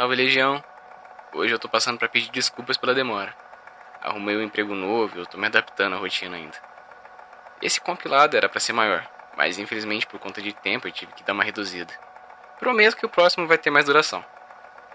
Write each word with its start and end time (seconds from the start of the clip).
Salve, 0.00 0.16
Legião! 0.16 0.64
Hoje 1.34 1.52
eu 1.52 1.58
tô 1.58 1.68
passando 1.68 1.98
para 1.98 2.08
pedir 2.08 2.30
desculpas 2.30 2.78
pela 2.78 2.94
demora. 2.94 3.36
Arrumei 4.00 4.34
um 4.34 4.42
emprego 4.42 4.74
novo 4.74 5.14
e 5.14 5.20
eu 5.20 5.26
tô 5.26 5.36
me 5.36 5.44
adaptando 5.44 5.94
à 5.94 5.98
rotina 5.98 6.38
ainda. 6.38 6.56
Esse 7.60 7.78
compilado 7.78 8.34
era 8.34 8.48
para 8.48 8.60
ser 8.60 8.72
maior, 8.72 9.06
mas 9.36 9.58
infelizmente 9.58 10.06
por 10.06 10.18
conta 10.18 10.40
de 10.40 10.54
tempo 10.54 10.88
eu 10.88 10.90
tive 10.90 11.12
que 11.12 11.22
dar 11.22 11.34
uma 11.34 11.44
reduzida. 11.44 11.92
Prometo 12.58 12.96
que 12.96 13.04
o 13.04 13.10
próximo 13.10 13.46
vai 13.46 13.58
ter 13.58 13.68
mais 13.68 13.84
duração. 13.84 14.24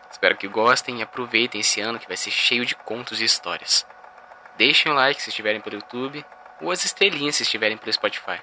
Espero 0.10 0.36
que 0.38 0.48
gostem 0.48 0.98
e 0.98 1.04
aproveitem 1.04 1.62
esse 1.62 1.80
ano 1.80 2.00
que 2.00 2.08
vai 2.08 2.18
ser 2.18 2.32
cheio 2.32 2.66
de 2.66 2.74
contos 2.74 3.22
e 3.22 3.26
histórias. 3.26 3.86
Deixem 4.58 4.92
o 4.92 4.96
like 4.96 5.22
se 5.22 5.30
estiverem 5.30 5.62
pelo 5.62 5.76
YouTube 5.76 6.26
ou 6.60 6.72
as 6.72 6.84
estrelinhas 6.84 7.36
se 7.36 7.44
estiverem 7.44 7.78
pelo 7.78 7.94
Spotify. 7.94 8.42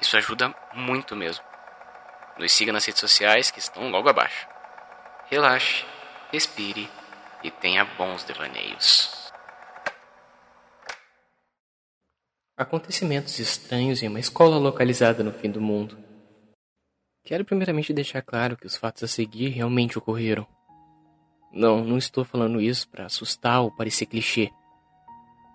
Isso 0.00 0.16
ajuda 0.16 0.54
muito 0.72 1.14
mesmo. 1.14 1.44
Nos 2.38 2.50
siga 2.50 2.72
nas 2.72 2.86
redes 2.86 3.00
sociais 3.00 3.50
que 3.50 3.58
estão 3.58 3.90
logo 3.90 4.08
abaixo. 4.08 4.51
Relaxe, 5.30 5.84
respire 6.30 6.88
e 7.42 7.50
tenha 7.50 7.84
bons 7.84 8.24
devaneios. 8.24 9.32
Acontecimentos 12.56 13.38
estranhos 13.38 14.02
em 14.02 14.08
uma 14.08 14.20
escola 14.20 14.58
localizada 14.58 15.24
no 15.24 15.32
fim 15.32 15.50
do 15.50 15.60
mundo. 15.60 15.96
Quero 17.24 17.44
primeiramente 17.44 17.92
deixar 17.92 18.20
claro 18.20 18.56
que 18.56 18.66
os 18.66 18.76
fatos 18.76 19.02
a 19.04 19.08
seguir 19.08 19.48
realmente 19.48 19.98
ocorreram. 19.98 20.46
Não, 21.52 21.84
não 21.84 21.96
estou 21.96 22.24
falando 22.24 22.60
isso 22.60 22.88
para 22.88 23.06
assustar 23.06 23.62
ou 23.62 23.70
parecer 23.70 24.06
clichê. 24.06 24.50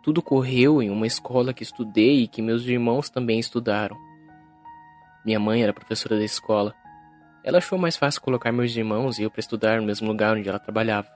Tudo 0.03 0.19
ocorreu 0.19 0.81
em 0.81 0.89
uma 0.89 1.05
escola 1.05 1.53
que 1.53 1.63
estudei 1.63 2.23
e 2.23 2.27
que 2.27 2.41
meus 2.41 2.63
irmãos 2.65 3.09
também 3.09 3.39
estudaram. 3.39 3.97
Minha 5.25 5.39
mãe 5.39 5.61
era 5.61 5.73
professora 5.73 6.17
da 6.17 6.23
escola. 6.23 6.73
Ela 7.47 7.59
achou 7.59 7.79
mais 7.79 7.95
fácil 7.95 8.21
colocar 8.21 8.51
meus 8.51 8.75
irmãos 8.75 9.17
e 9.17 9.23
eu 9.23 9.31
para 9.31 9.39
estudar 9.39 9.79
no 9.79 9.87
mesmo 9.87 10.05
lugar 10.05 10.35
onde 10.35 10.49
ela 10.49 10.59
trabalhava. 10.59 11.07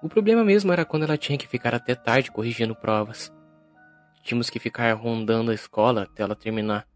O 0.00 0.08
problema 0.08 0.44
mesmo 0.44 0.72
era 0.72 0.84
quando 0.84 1.02
ela 1.02 1.18
tinha 1.18 1.36
que 1.36 1.48
ficar 1.48 1.74
até 1.74 1.92
tarde 1.96 2.30
corrigindo 2.30 2.72
provas. 2.72 3.32
Tínhamos 4.22 4.48
que 4.48 4.60
ficar 4.60 4.94
rondando 4.94 5.50
a 5.50 5.54
escola 5.54 6.04
até 6.04 6.22
ela 6.22 6.36
terminar. 6.36 6.86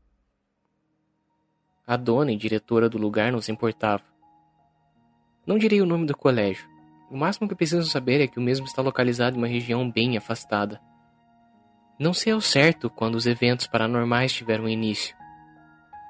A 1.84 1.96
dona 1.96 2.30
e 2.30 2.36
diretora 2.36 2.88
do 2.88 2.96
lugar 2.96 3.32
não 3.32 3.40
se 3.40 3.50
importava. 3.50 4.04
Não 5.44 5.58
direi 5.58 5.82
o 5.82 5.86
nome 5.86 6.06
do 6.06 6.16
colégio. 6.16 6.64
O 7.10 7.16
máximo 7.16 7.48
que 7.48 7.56
preciso 7.56 7.90
saber 7.90 8.20
é 8.20 8.28
que 8.28 8.38
o 8.38 8.42
mesmo 8.42 8.66
está 8.66 8.80
localizado 8.80 9.34
em 9.34 9.40
uma 9.40 9.48
região 9.48 9.90
bem 9.90 10.16
afastada. 10.16 10.80
Não 11.98 12.14
sei 12.14 12.32
ao 12.32 12.40
certo 12.40 12.88
quando 12.88 13.16
os 13.16 13.26
eventos 13.26 13.66
paranormais 13.66 14.32
tiveram 14.32 14.68
início. 14.68 15.19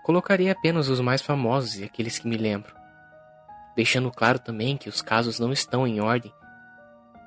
Colocarei 0.02 0.50
apenas 0.50 0.88
os 0.88 1.00
mais 1.00 1.22
famosos 1.22 1.78
e 1.78 1.84
aqueles 1.84 2.18
que 2.18 2.28
me 2.28 2.36
lembro, 2.36 2.74
deixando 3.76 4.10
claro 4.10 4.38
também 4.38 4.76
que 4.76 4.88
os 4.88 5.02
casos 5.02 5.38
não 5.38 5.52
estão 5.52 5.86
em 5.86 6.00
ordem. 6.00 6.32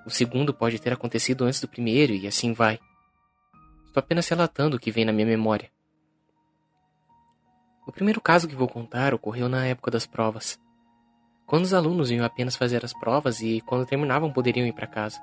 O 0.05 0.09
segundo 0.09 0.53
pode 0.53 0.79
ter 0.79 0.91
acontecido 0.91 1.45
antes 1.45 1.61
do 1.61 1.67
primeiro 1.67 2.13
e 2.13 2.27
assim 2.27 2.53
vai. 2.53 2.79
Estou 3.85 4.01
apenas 4.01 4.27
relatando 4.27 4.77
o 4.77 4.79
que 4.79 4.91
vem 4.91 5.05
na 5.05 5.13
minha 5.13 5.27
memória. 5.27 5.71
O 7.85 7.91
primeiro 7.91 8.19
caso 8.19 8.47
que 8.47 8.55
vou 8.55 8.67
contar 8.67 9.13
ocorreu 9.13 9.47
na 9.47 9.65
época 9.65 9.91
das 9.91 10.05
provas 10.05 10.59
quando 11.45 11.65
os 11.65 11.73
alunos 11.73 12.09
iam 12.09 12.25
apenas 12.25 12.55
fazer 12.55 12.83
as 12.83 12.93
provas 12.93 13.41
e, 13.41 13.61
quando 13.61 13.85
terminavam, 13.85 14.31
poderiam 14.31 14.65
ir 14.65 14.73
para 14.73 14.87
casa. 14.87 15.21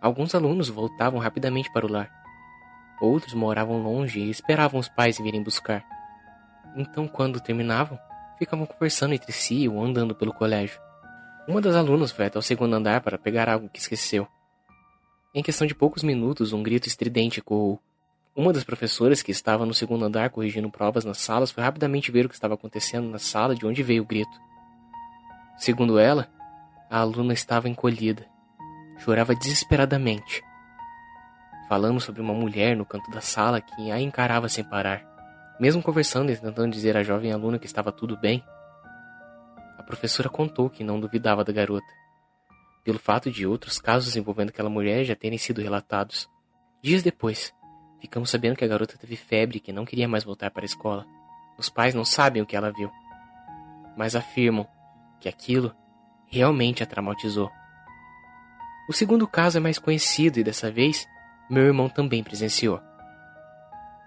Alguns 0.00 0.34
alunos 0.34 0.68
voltavam 0.68 1.20
rapidamente 1.20 1.70
para 1.72 1.86
o 1.86 1.88
lar. 1.88 2.10
Outros 3.00 3.34
moravam 3.34 3.80
longe 3.82 4.18
e 4.18 4.30
esperavam 4.30 4.80
os 4.80 4.88
pais 4.88 5.18
virem 5.18 5.42
buscar. 5.42 5.84
Então, 6.76 7.08
quando 7.08 7.40
terminavam, 7.40 7.98
ficavam 8.38 8.66
conversando 8.66 9.14
entre 9.14 9.32
si 9.32 9.68
ou 9.68 9.82
andando 9.82 10.14
pelo 10.14 10.32
colégio. 10.32 10.80
Uma 11.46 11.60
das 11.60 11.74
alunas 11.74 12.12
foi 12.12 12.26
até 12.26 12.38
o 12.38 12.42
segundo 12.42 12.74
andar 12.74 13.00
para 13.00 13.18
pegar 13.18 13.48
algo 13.48 13.68
que 13.68 13.78
esqueceu. 13.78 14.28
Em 15.34 15.42
questão 15.42 15.66
de 15.66 15.74
poucos 15.74 16.02
minutos, 16.02 16.52
um 16.52 16.62
grito 16.62 16.88
estridente 16.88 17.40
ecoou. 17.40 17.80
Uma 18.36 18.52
das 18.52 18.64
professoras 18.64 19.22
que 19.22 19.32
estava 19.32 19.66
no 19.66 19.74
segundo 19.74 20.04
andar 20.04 20.30
corrigindo 20.30 20.70
provas 20.70 21.04
nas 21.04 21.18
salas 21.18 21.50
foi 21.50 21.64
rapidamente 21.64 22.12
ver 22.12 22.26
o 22.26 22.28
que 22.28 22.34
estava 22.34 22.54
acontecendo 22.54 23.08
na 23.08 23.18
sala 23.18 23.54
de 23.54 23.66
onde 23.66 23.82
veio 23.82 24.02
o 24.02 24.06
grito. 24.06 24.30
Segundo 25.56 25.98
ela, 25.98 26.28
a 26.88 27.00
aluna 27.00 27.32
estava 27.32 27.68
encolhida. 27.68 28.26
Chorava 28.98 29.34
desesperadamente. 29.34 30.42
Falamos 31.68 32.04
sobre 32.04 32.22
uma 32.22 32.32
mulher 32.32 32.76
no 32.76 32.86
canto 32.86 33.10
da 33.10 33.20
sala 33.20 33.60
que 33.60 33.90
a 33.90 34.00
encarava 34.00 34.48
sem 34.48 34.64
parar. 34.64 35.17
Mesmo 35.60 35.82
conversando 35.82 36.30
e 36.30 36.36
tentando 36.36 36.72
dizer 36.72 36.96
à 36.96 37.02
jovem 37.02 37.32
aluna 37.32 37.58
que 37.58 37.66
estava 37.66 37.90
tudo 37.90 38.16
bem, 38.16 38.44
a 39.76 39.82
professora 39.82 40.28
contou 40.28 40.70
que 40.70 40.84
não 40.84 41.00
duvidava 41.00 41.42
da 41.42 41.52
garota, 41.52 41.86
pelo 42.84 42.98
fato 42.98 43.30
de 43.30 43.46
outros 43.46 43.80
casos 43.80 44.16
envolvendo 44.16 44.50
aquela 44.50 44.70
mulher 44.70 45.04
já 45.04 45.16
terem 45.16 45.36
sido 45.36 45.60
relatados. 45.60 46.28
Dias 46.80 47.02
depois, 47.02 47.52
ficamos 48.00 48.30
sabendo 48.30 48.56
que 48.56 48.64
a 48.64 48.68
garota 48.68 48.96
teve 48.96 49.16
febre 49.16 49.58
e 49.58 49.60
que 49.60 49.72
não 49.72 49.84
queria 49.84 50.06
mais 50.06 50.22
voltar 50.22 50.50
para 50.50 50.62
a 50.62 50.66
escola. 50.66 51.04
Os 51.58 51.68
pais 51.68 51.92
não 51.92 52.04
sabem 52.04 52.40
o 52.40 52.46
que 52.46 52.56
ela 52.56 52.72
viu, 52.72 52.90
mas 53.96 54.14
afirmam 54.14 54.66
que 55.18 55.28
aquilo 55.28 55.74
realmente 56.28 56.84
a 56.84 56.86
traumatizou. 56.86 57.50
O 58.88 58.92
segundo 58.92 59.26
caso 59.26 59.58
é 59.58 59.60
mais 59.60 59.78
conhecido 59.78 60.38
e 60.38 60.44
dessa 60.44 60.70
vez 60.70 61.06
meu 61.50 61.64
irmão 61.64 61.88
também 61.88 62.22
presenciou. 62.22 62.80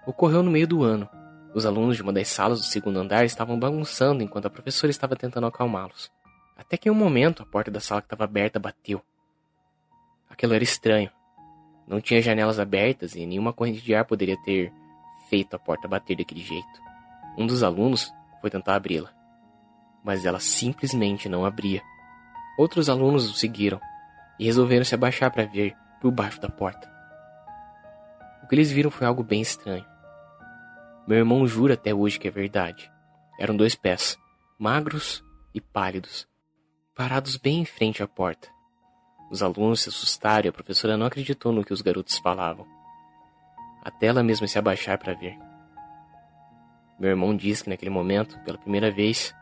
Ocorreu 0.06 0.42
no 0.42 0.50
meio 0.50 0.66
do 0.66 0.82
ano. 0.82 1.08
Os 1.54 1.66
alunos 1.66 1.96
de 1.96 2.02
uma 2.02 2.12
das 2.12 2.28
salas 2.28 2.60
do 2.60 2.66
segundo 2.66 2.98
andar 2.98 3.24
estavam 3.24 3.58
bagunçando 3.58 4.22
enquanto 4.22 4.46
a 4.46 4.50
professora 4.50 4.90
estava 4.90 5.16
tentando 5.16 5.46
acalmá-los. 5.46 6.10
Até 6.56 6.76
que 6.76 6.88
em 6.88 6.92
um 6.92 6.94
momento 6.94 7.42
a 7.42 7.46
porta 7.46 7.70
da 7.70 7.80
sala 7.80 8.00
que 8.00 8.06
estava 8.06 8.24
aberta 8.24 8.58
bateu. 8.58 9.02
Aquilo 10.28 10.54
era 10.54 10.64
estranho. 10.64 11.10
Não 11.86 12.00
tinha 12.00 12.22
janelas 12.22 12.58
abertas 12.58 13.14
e 13.14 13.26
nenhuma 13.26 13.52
corrente 13.52 13.82
de 13.82 13.94
ar 13.94 14.04
poderia 14.04 14.36
ter 14.44 14.72
feito 15.28 15.54
a 15.54 15.58
porta 15.58 15.88
bater 15.88 16.16
daquele 16.16 16.42
jeito. 16.42 16.80
Um 17.36 17.46
dos 17.46 17.62
alunos 17.62 18.12
foi 18.40 18.50
tentar 18.50 18.74
abri-la 18.76 19.22
mas 20.02 20.24
ela 20.24 20.40
simplesmente 20.40 21.28
não 21.28 21.44
abria. 21.44 21.82
Outros 22.58 22.88
alunos 22.88 23.30
o 23.30 23.34
seguiram 23.34 23.80
e 24.38 24.44
resolveram 24.44 24.84
se 24.84 24.94
abaixar 24.94 25.30
para 25.30 25.46
ver 25.46 25.76
por 26.00 26.10
baixo 26.10 26.40
da 26.40 26.48
porta. 26.48 26.90
O 28.42 28.46
que 28.46 28.54
eles 28.54 28.70
viram 28.70 28.90
foi 28.90 29.06
algo 29.06 29.22
bem 29.22 29.40
estranho. 29.40 29.86
Meu 31.06 31.18
irmão 31.18 31.46
jura 31.46 31.74
até 31.74 31.92
hoje 31.92 32.18
que 32.18 32.28
é 32.28 32.30
verdade. 32.30 32.90
Eram 33.38 33.56
dois 33.56 33.74
pés, 33.74 34.16
magros 34.58 35.24
e 35.52 35.60
pálidos, 35.60 36.28
parados 36.94 37.36
bem 37.36 37.60
em 37.60 37.64
frente 37.64 38.02
à 38.02 38.06
porta. 38.06 38.48
Os 39.30 39.42
alunos 39.42 39.82
se 39.82 39.88
assustaram 39.88 40.46
e 40.46 40.48
a 40.48 40.52
professora 40.52 40.96
não 40.96 41.06
acreditou 41.06 41.52
no 41.52 41.64
que 41.64 41.72
os 41.72 41.82
garotos 41.82 42.18
falavam. 42.18 42.66
Até 43.82 44.06
ela 44.06 44.22
mesma 44.22 44.46
se 44.46 44.58
abaixar 44.58 44.96
para 44.98 45.14
ver. 45.14 45.36
Meu 47.00 47.10
irmão 47.10 47.36
disse 47.36 47.64
que 47.64 47.70
naquele 47.70 47.90
momento, 47.90 48.38
pela 48.44 48.58
primeira 48.58 48.90
vez, 48.90 49.34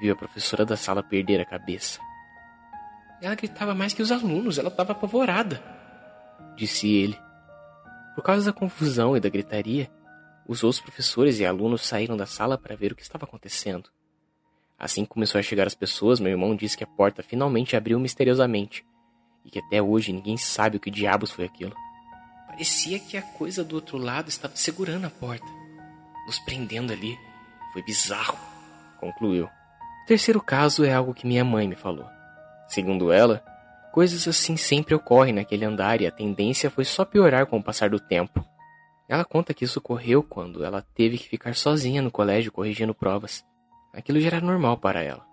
viu 0.00 0.12
a 0.12 0.16
professora 0.16 0.64
da 0.64 0.76
sala 0.76 1.02
perder 1.02 1.40
a 1.40 1.44
cabeça. 1.44 2.00
Ela 3.22 3.36
gritava 3.36 3.72
mais 3.72 3.92
que 3.92 4.02
os 4.02 4.10
alunos, 4.10 4.58
ela 4.58 4.68
estava 4.68 4.92
apavorada, 4.92 5.62
disse 6.56 6.92
ele. 6.92 7.16
Por 8.16 8.24
causa 8.24 8.50
da 8.50 8.58
confusão 8.58 9.16
e 9.16 9.20
da 9.20 9.28
gritaria, 9.28 9.90
os 10.48 10.62
outros 10.62 10.80
professores 10.80 11.40
e 11.40 11.46
alunos 11.46 11.82
saíram 11.82 12.16
da 12.16 12.26
sala 12.26 12.56
para 12.56 12.76
ver 12.76 12.92
o 12.92 12.96
que 12.96 13.02
estava 13.02 13.24
acontecendo. 13.24 13.90
Assim 14.78 15.04
que 15.04 15.10
começou 15.10 15.38
a 15.38 15.42
chegar 15.42 15.66
as 15.66 15.74
pessoas, 15.74 16.20
meu 16.20 16.30
irmão 16.30 16.54
disse 16.54 16.76
que 16.76 16.84
a 16.84 16.86
porta 16.86 17.22
finalmente 17.22 17.76
abriu 17.76 17.98
misteriosamente 17.98 18.84
e 19.44 19.50
que 19.50 19.58
até 19.58 19.80
hoje 19.80 20.12
ninguém 20.12 20.36
sabe 20.36 20.76
o 20.76 20.80
que 20.80 20.90
diabos 20.90 21.30
foi 21.30 21.44
aquilo. 21.44 21.74
Parecia 22.46 22.98
que 22.98 23.16
a 23.16 23.22
coisa 23.22 23.64
do 23.64 23.74
outro 23.74 23.96
lado 23.96 24.28
estava 24.28 24.54
segurando 24.56 25.06
a 25.06 25.10
porta, 25.10 25.46
nos 26.26 26.38
prendendo 26.40 26.92
ali. 26.92 27.18
Foi 27.72 27.82
bizarro, 27.82 28.38
concluiu. 28.98 29.46
O 29.46 30.06
terceiro 30.06 30.40
caso 30.40 30.84
é 30.84 30.92
algo 30.92 31.14
que 31.14 31.26
minha 31.26 31.44
mãe 31.44 31.66
me 31.66 31.76
falou. 31.76 32.06
Segundo 32.68 33.10
ela, 33.10 33.44
coisas 33.92 34.26
assim 34.28 34.56
sempre 34.56 34.94
ocorrem 34.94 35.32
naquele 35.32 35.64
andar 35.64 36.00
e 36.00 36.06
a 36.06 36.10
tendência 36.10 36.70
foi 36.70 36.84
só 36.84 37.04
piorar 37.04 37.46
com 37.46 37.58
o 37.58 37.62
passar 37.62 37.90
do 37.90 37.98
tempo. 37.98 38.44
Ela 39.08 39.24
conta 39.24 39.54
que 39.54 39.64
isso 39.64 39.78
ocorreu 39.78 40.22
quando 40.22 40.64
ela 40.64 40.82
teve 40.94 41.16
que 41.16 41.28
ficar 41.28 41.54
sozinha 41.54 42.02
no 42.02 42.10
colégio 42.10 42.50
corrigindo 42.50 42.94
provas. 42.94 43.44
Aquilo 43.92 44.20
já 44.20 44.28
era 44.28 44.40
normal 44.40 44.78
para 44.78 45.02
ela. 45.02 45.24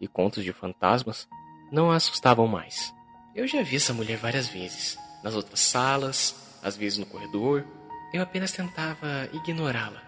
E 0.00 0.06
contos 0.06 0.44
de 0.44 0.52
fantasmas 0.52 1.28
não 1.72 1.90
a 1.90 1.96
assustavam 1.96 2.46
mais. 2.46 2.94
Eu 3.34 3.46
já 3.46 3.62
vi 3.62 3.76
essa 3.76 3.94
mulher 3.94 4.18
várias 4.18 4.48
vezes, 4.48 4.98
nas 5.22 5.34
outras 5.34 5.60
salas, 5.60 6.58
às 6.62 6.76
vezes 6.76 6.98
no 6.98 7.06
corredor. 7.06 7.64
Eu 8.12 8.22
apenas 8.22 8.52
tentava 8.52 9.28
ignorá-la. 9.32 10.02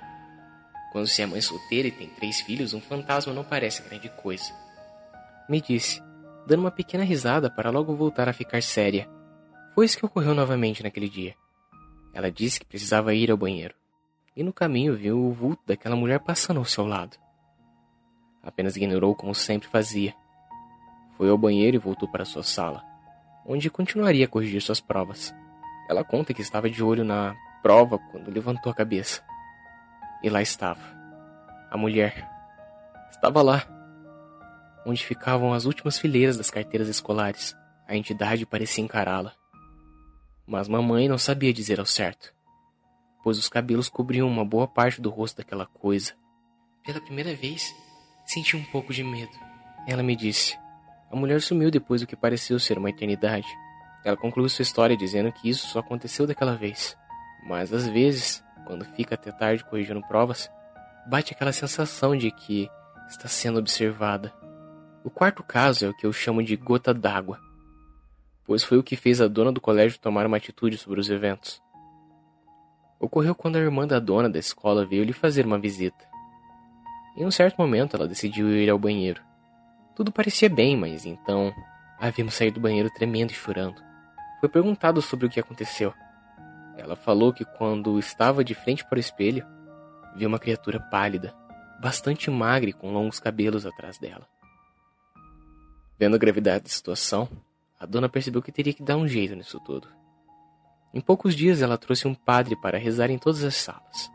Quando 0.93 1.07
se 1.07 1.23
é 1.23 1.27
mãe 1.27 1.41
solteira 1.41 1.89
e 1.89 1.93
tem 1.93 2.09
três 2.09 2.41
filhos, 2.41 2.75
um 2.75 2.81
fantasma 2.81 3.33
não 3.33 3.45
parece 3.45 3.83
grande 3.83 4.11
coisa. 4.11 4.53
Me 5.49 5.61
disse, 5.61 6.03
dando 6.47 6.61
uma 6.61 6.71
pequena 6.71 7.05
risada 7.05 7.51
para 7.51 7.71
logo 7.71 7.97
voltar 7.97 8.29
a 8.29 8.33
ficar 8.33 8.63
séria. 8.63 9.09
Foi 9.75 9.87
isso 9.87 9.97
que 9.97 10.05
ocorreu 10.05 10.35
novamente 10.35 10.83
naquele 10.83 11.09
dia. 11.09 11.35
Ela 12.13 12.31
disse 12.31 12.61
que 12.61 12.67
precisava 12.67 13.15
ir 13.15 13.31
ao 13.31 13.37
banheiro. 13.37 13.75
E 14.37 14.43
no 14.43 14.53
caminho 14.53 14.97
viu 14.97 15.19
o 15.19 15.33
vulto 15.33 15.63
daquela 15.67 15.97
mulher 15.97 16.21
passando 16.21 16.59
ao 16.59 16.65
seu 16.65 16.87
lado. 16.87 17.17
Apenas 18.43 18.77
ignorou 18.77 19.15
como 19.15 19.35
sempre 19.35 19.69
fazia. 19.69 20.15
Foi 21.17 21.31
ao 21.31 21.39
banheiro 21.39 21.77
e 21.77 21.79
voltou 21.79 22.09
para 22.09 22.25
sua 22.25 22.43
sala, 22.43 22.83
onde 23.47 23.71
continuaria 23.71 24.25
a 24.25 24.29
corrigir 24.29 24.61
suas 24.61 24.81
provas. 24.81 25.35
Ela 25.89 26.03
conta 26.03 26.35
que 26.35 26.43
estava 26.43 26.69
de 26.69 26.83
olho 26.83 27.05
na 27.05 27.37
prova 27.63 27.99
quando 28.11 28.31
levantou 28.31 28.73
a 28.73 28.75
cabeça. 28.75 29.23
E 30.23 30.29
lá 30.29 30.43
estava. 30.43 30.81
A 31.71 31.77
mulher. 31.77 32.29
Estava 33.11 33.43
lá. 33.43 33.65
Onde 34.85 35.05
ficavam 35.05 35.53
as 35.53 35.65
últimas 35.65 35.99
fileiras 35.99 36.37
das 36.37 36.51
carteiras 36.51 36.89
escolares. 36.89 37.57
A 37.87 37.97
entidade 37.97 38.47
parecia 38.47 38.83
encará-la. 38.83 39.33
Mas 40.47 40.69
mamãe 40.69 41.09
não 41.09 41.19
sabia 41.19 41.53
dizer 41.53 41.79
ao 41.79 41.87
certo, 41.87 42.35
pois 43.23 43.39
os 43.39 43.49
cabelos 43.49 43.89
cobriam 43.89 44.29
uma 44.29 44.45
boa 44.45 44.67
parte 44.67 45.01
do 45.01 45.11
rosto 45.11 45.37
daquela 45.37 45.67
coisa. 45.67 46.15
Pela 46.85 47.01
primeira 47.01 47.35
vez, 47.35 47.75
senti 48.27 48.57
um 48.57 48.65
pouco 48.65 48.93
de 48.93 49.05
medo. 49.05 49.33
Ela 49.87 50.03
me 50.03 50.17
disse. 50.17 50.59
A 51.11 51.17
mulher 51.17 51.41
sumiu 51.41 51.71
depois 51.71 52.01
do 52.01 52.07
que 52.07 52.17
pareceu 52.17 52.59
ser 52.59 52.79
uma 52.79 52.91
eternidade. 52.91 53.47
Ela 54.05 54.17
concluiu 54.17 54.49
sua 54.49 54.63
história 54.63 54.97
dizendo 54.97 55.33
que 55.33 55.49
isso 55.49 55.69
só 55.69 55.79
aconteceu 55.79 56.27
daquela 56.27 56.57
vez. 56.57 56.97
Mas 57.47 57.73
às 57.73 57.87
vezes, 57.87 58.43
quando 58.67 58.85
fica 58.85 59.15
até 59.15 59.31
tarde 59.31 59.65
corrigindo 59.65 60.03
provas, 60.03 60.51
bate 61.07 61.33
aquela 61.33 61.53
sensação 61.53 62.17
de 62.17 62.31
que 62.31 62.69
está 63.09 63.29
sendo 63.29 63.59
observada. 63.59 64.33
O 65.05 65.11
quarto 65.11 65.43
caso 65.43 65.85
é 65.85 65.89
o 65.89 65.95
que 65.95 66.07
eu 66.07 66.13
chamo 66.13 66.43
de 66.43 66.57
gota 66.57 66.95
d'água, 66.95 67.41
pois 68.45 68.65
foi 68.65 68.79
o 68.79 68.83
que 68.83 68.97
fez 68.97 69.21
a 69.21 69.29
dona 69.29 69.53
do 69.53 69.61
colégio 69.61 69.99
tomar 69.99 70.27
uma 70.27 70.37
atitude 70.37 70.77
sobre 70.77 71.01
os 71.01 71.09
eventos. 71.09 71.63
Ocorreu 72.99 73.35
quando 73.35 73.57
a 73.57 73.61
irmã 73.61 73.87
da 73.87 73.99
dona 73.99 74.29
da 74.31 74.39
escola 74.39 74.87
veio 74.87 75.05
lhe 75.05 75.13
fazer 75.13 75.45
uma 75.45 75.59
visita. 75.59 76.05
Em 77.17 77.27
um 77.27 77.31
certo 77.31 77.57
momento, 77.57 77.97
ela 77.97 78.07
decidiu 78.07 78.49
ir 78.51 78.71
ao 78.71 78.79
banheiro. 78.79 79.21
Tudo 79.95 80.13
parecia 80.13 80.49
bem, 80.49 80.77
mas 80.77 81.05
então 81.05 81.53
a 82.01 82.11
vimos 82.11 82.35
sair 82.35 82.51
do 82.51 82.61
banheiro 82.61 82.91
tremendo 82.91 83.31
e 83.31 83.35
chorando. 83.35 83.83
Foi 84.41 84.49
perguntado 84.49 85.03
sobre 85.03 85.27
o 85.27 85.31
que 85.31 85.39
aconteceu. 85.39 85.93
Ela 86.77 86.97
falou 86.97 87.33
que 87.33 87.45
quando 87.45 87.99
estava 87.99 88.43
de 88.43 88.55
frente 88.55 88.85
para 88.85 88.97
o 88.97 89.01
espelho, 89.01 89.47
viu 90.17 90.29
uma 90.29 90.39
criatura 90.39 90.81
pálida, 90.81 91.35
bastante 91.81 92.31
magra 92.31 92.71
e 92.71 92.73
com 92.73 92.93
longos 92.93 93.21
cabelos 93.21 93.67
atrás 93.67 93.99
dela. 93.99 94.27
Vendo 95.99 96.17
a 96.17 96.19
gravidade 96.19 96.65
da 96.65 96.71
situação, 96.71 97.29
a 97.83 97.87
dona 97.87 98.09
percebeu 98.09 98.41
que 98.41 98.53
teria 98.53 98.73
que 98.73 98.81
dar 98.81 98.97
um 98.97 99.09
jeito 99.09 99.35
nisso 99.35 99.59
tudo. 99.59 99.89
Em 100.95 101.01
poucos 101.01 101.35
dias 101.35 101.63
ela 101.63 101.77
trouxe 101.77 102.07
um 102.07 102.15
padre 102.15 102.55
para 102.55 102.79
rezar 102.79 103.11
em 103.11 103.19
todas 103.19 103.43
as 103.43 103.57
salas, 103.57 104.09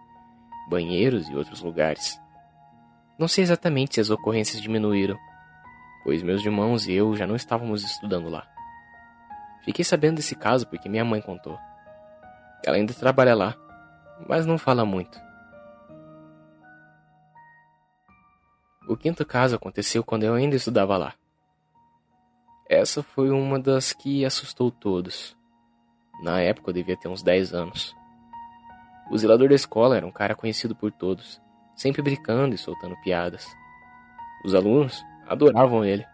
banheiros 0.69 1.27
e 1.27 1.35
outros 1.35 1.61
lugares. 1.61 2.17
Não 3.19 3.27
sei 3.27 3.43
exatamente 3.43 3.95
se 3.95 3.99
as 3.99 4.09
ocorrências 4.09 4.61
diminuíram, 4.61 5.17
pois 6.05 6.23
meus 6.23 6.45
irmãos 6.45 6.87
e 6.87 6.93
eu 6.93 7.13
já 7.13 7.27
não 7.27 7.35
estávamos 7.35 7.83
estudando 7.83 8.29
lá. 8.29 8.47
Fiquei 9.65 9.83
sabendo 9.83 10.15
desse 10.15 10.33
caso 10.33 10.65
porque 10.67 10.87
minha 10.87 11.03
mãe 11.03 11.19
contou. 11.19 11.59
Ela 12.65 12.77
ainda 12.77 12.93
trabalha 12.93 13.35
lá, 13.35 13.53
mas 14.29 14.45
não 14.45 14.57
fala 14.57 14.85
muito. 14.85 15.19
O 18.87 18.95
quinto 18.95 19.25
caso 19.25 19.57
aconteceu 19.57 20.05
quando 20.05 20.23
eu 20.23 20.35
ainda 20.35 20.55
estudava 20.55 20.95
lá. 20.95 21.15
Essa 22.69 23.01
foi 23.01 23.29
uma 23.29 23.57
das 23.57 23.93
que 23.93 24.25
assustou 24.25 24.69
todos. 24.69 25.37
Na 26.21 26.41
época 26.41 26.69
eu 26.69 26.73
devia 26.73 26.97
ter 26.97 27.07
uns 27.07 27.23
10 27.23 27.53
anos. 27.53 27.95
O 29.09 29.17
zelador 29.17 29.47
da 29.47 29.55
escola 29.55 29.95
era 29.95 30.05
um 30.05 30.11
cara 30.11 30.35
conhecido 30.35 30.75
por 30.75 30.91
todos, 30.91 31.41
sempre 31.75 32.01
brincando 32.01 32.53
e 32.53 32.57
soltando 32.57 32.99
piadas. 33.01 33.47
Os 34.43 34.53
alunos 34.53 35.01
adoravam 35.27 35.85
ele. 35.85 36.05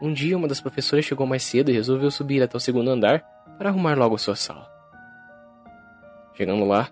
Um 0.00 0.12
dia, 0.12 0.36
uma 0.36 0.48
das 0.48 0.60
professoras 0.60 1.04
chegou 1.04 1.26
mais 1.26 1.42
cedo 1.42 1.70
e 1.70 1.74
resolveu 1.74 2.10
subir 2.10 2.42
até 2.42 2.56
o 2.56 2.60
segundo 2.60 2.90
andar 2.90 3.20
para 3.58 3.68
arrumar 3.68 3.96
logo 3.96 4.14
a 4.14 4.18
sua 4.18 4.36
sala. 4.36 4.70
Chegando 6.34 6.64
lá, 6.64 6.88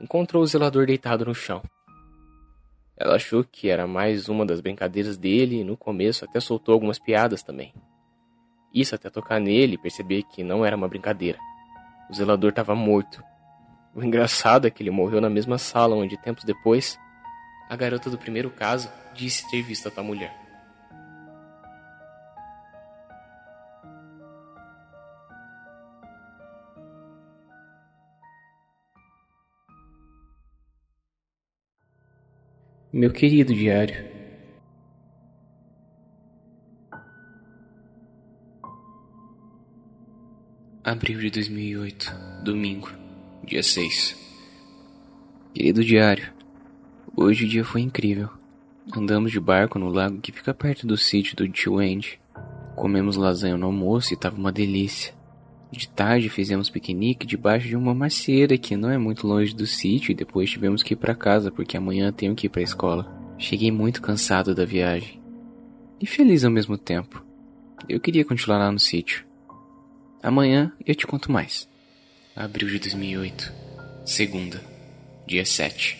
encontrou 0.00 0.42
o 0.42 0.46
zelador 0.46 0.86
deitado 0.86 1.26
no 1.26 1.34
chão. 1.34 1.62
Ela 2.96 3.16
achou 3.16 3.42
que 3.42 3.68
era 3.68 3.86
mais 3.86 4.28
uma 4.28 4.46
das 4.46 4.60
brincadeiras 4.60 5.16
dele 5.16 5.60
e 5.60 5.64
no 5.64 5.76
começo 5.76 6.24
até 6.24 6.40
soltou 6.40 6.72
algumas 6.74 6.98
piadas 6.98 7.42
também. 7.42 7.72
Isso 8.74 8.94
até 8.94 9.10
tocar 9.10 9.38
nele 9.38 9.74
e 9.74 9.78
perceber 9.78 10.22
que 10.22 10.42
não 10.42 10.64
era 10.64 10.76
uma 10.76 10.88
brincadeira. 10.88 11.38
O 12.08 12.14
zelador 12.14 12.50
estava 12.50 12.74
morto. 12.74 13.22
O 13.94 14.02
engraçado 14.02 14.66
é 14.66 14.70
que 14.70 14.82
ele 14.82 14.90
morreu 14.90 15.20
na 15.20 15.28
mesma 15.28 15.58
sala 15.58 15.94
onde, 15.94 16.16
tempos 16.16 16.44
depois, 16.44 16.98
a 17.68 17.76
garota 17.76 18.08
do 18.08 18.18
primeiro 18.18 18.50
caso 18.50 18.90
disse 19.14 19.50
ter 19.50 19.62
visto 19.62 19.88
a 19.88 19.90
tal 19.90 20.04
mulher. 20.04 20.42
Meu 32.92 33.10
querido 33.10 33.54
diário, 33.54 34.11
Abril 40.84 41.20
de 41.20 41.30
2008, 41.30 42.12
domingo, 42.42 42.90
dia 43.44 43.62
6. 43.62 44.16
Querido 45.54 45.84
diário, 45.84 46.32
hoje 47.16 47.44
o 47.44 47.48
dia 47.48 47.64
foi 47.64 47.82
incrível. 47.82 48.28
Andamos 48.92 49.30
de 49.30 49.38
barco 49.38 49.78
no 49.78 49.88
lago 49.88 50.20
que 50.20 50.32
fica 50.32 50.52
perto 50.52 50.84
do 50.84 50.96
sítio 50.96 51.36
do 51.36 51.48
tio 51.48 51.78
Andy. 51.78 52.18
Comemos 52.74 53.14
lasanha 53.14 53.56
no 53.56 53.66
almoço 53.66 54.12
e 54.12 54.16
tava 54.16 54.36
uma 54.36 54.50
delícia. 54.50 55.14
De 55.70 55.88
tarde 55.88 56.28
fizemos 56.28 56.68
piquenique 56.68 57.28
debaixo 57.28 57.68
de 57.68 57.76
uma 57.76 57.94
macieira 57.94 58.58
que 58.58 58.76
não 58.76 58.90
é 58.90 58.98
muito 58.98 59.24
longe 59.24 59.54
do 59.54 59.68
sítio 59.68 60.10
e 60.10 60.16
depois 60.16 60.50
tivemos 60.50 60.82
que 60.82 60.94
ir 60.94 60.96
para 60.96 61.14
casa 61.14 61.52
porque 61.52 61.76
amanhã 61.76 62.12
tenho 62.12 62.34
que 62.34 62.48
ir 62.48 62.50
para 62.50 62.60
a 62.60 62.64
escola. 62.64 63.34
Cheguei 63.38 63.70
muito 63.70 64.02
cansado 64.02 64.52
da 64.52 64.64
viagem 64.64 65.22
e 66.00 66.06
feliz 66.06 66.42
ao 66.42 66.50
mesmo 66.50 66.76
tempo. 66.76 67.24
Eu 67.88 68.00
queria 68.00 68.24
continuar 68.24 68.58
lá 68.58 68.72
no 68.72 68.80
sítio. 68.80 69.30
Amanhã 70.22 70.70
eu 70.86 70.94
te 70.94 71.04
conto 71.04 71.32
mais. 71.32 71.68
Abril 72.36 72.68
de 72.68 72.78
2008, 72.78 73.52
segunda, 74.04 74.62
dia 75.26 75.44
7. 75.44 75.98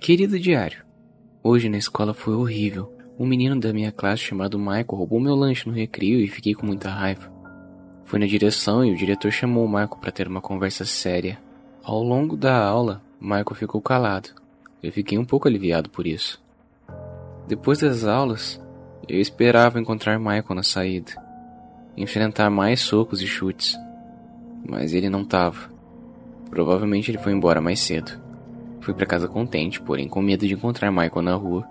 Querido 0.00 0.40
diário, 0.40 0.82
hoje 1.42 1.68
na 1.68 1.76
escola 1.76 2.14
foi 2.14 2.34
horrível. 2.34 2.90
Um 3.18 3.26
menino 3.26 3.60
da 3.60 3.70
minha 3.70 3.92
classe 3.92 4.22
chamado 4.22 4.58
Michael 4.58 4.86
roubou 4.86 5.20
meu 5.20 5.34
lanche 5.34 5.68
no 5.68 5.74
recreio 5.74 6.20
e 6.20 6.26
fiquei 6.26 6.54
com 6.54 6.64
muita 6.64 6.88
raiva. 6.88 7.30
Fui 8.06 8.18
na 8.18 8.24
direção 8.24 8.82
e 8.82 8.92
o 8.92 8.96
diretor 8.96 9.30
chamou 9.30 9.66
o 9.66 9.68
Michael 9.68 9.98
para 10.00 10.10
ter 10.10 10.26
uma 10.26 10.40
conversa 10.40 10.86
séria. 10.86 11.38
Ao 11.84 12.02
longo 12.02 12.38
da 12.38 12.64
aula, 12.64 13.02
Michael 13.20 13.54
ficou 13.56 13.82
calado. 13.82 14.30
Eu 14.82 14.90
fiquei 14.90 15.18
um 15.18 15.24
pouco 15.26 15.46
aliviado 15.46 15.90
por 15.90 16.06
isso. 16.06 16.42
Depois 17.46 17.80
das 17.80 18.04
aulas, 18.04 18.58
eu 19.06 19.20
esperava 19.20 19.78
encontrar 19.78 20.18
Michael 20.18 20.54
na 20.54 20.62
saída, 20.62 21.12
enfrentar 21.96 22.50
mais 22.50 22.80
socos 22.80 23.20
e 23.20 23.26
chutes, 23.26 23.76
mas 24.66 24.92
ele 24.92 25.08
não 25.08 25.22
estava. 25.22 25.70
Provavelmente 26.50 27.10
ele 27.10 27.18
foi 27.18 27.32
embora 27.32 27.60
mais 27.60 27.80
cedo. 27.80 28.20
Fui 28.80 28.94
para 28.94 29.06
casa 29.06 29.28
contente, 29.28 29.80
porém 29.80 30.08
com 30.08 30.22
medo 30.22 30.46
de 30.46 30.54
encontrar 30.54 30.90
Michael 30.90 31.22
na 31.22 31.34
rua. 31.34 31.66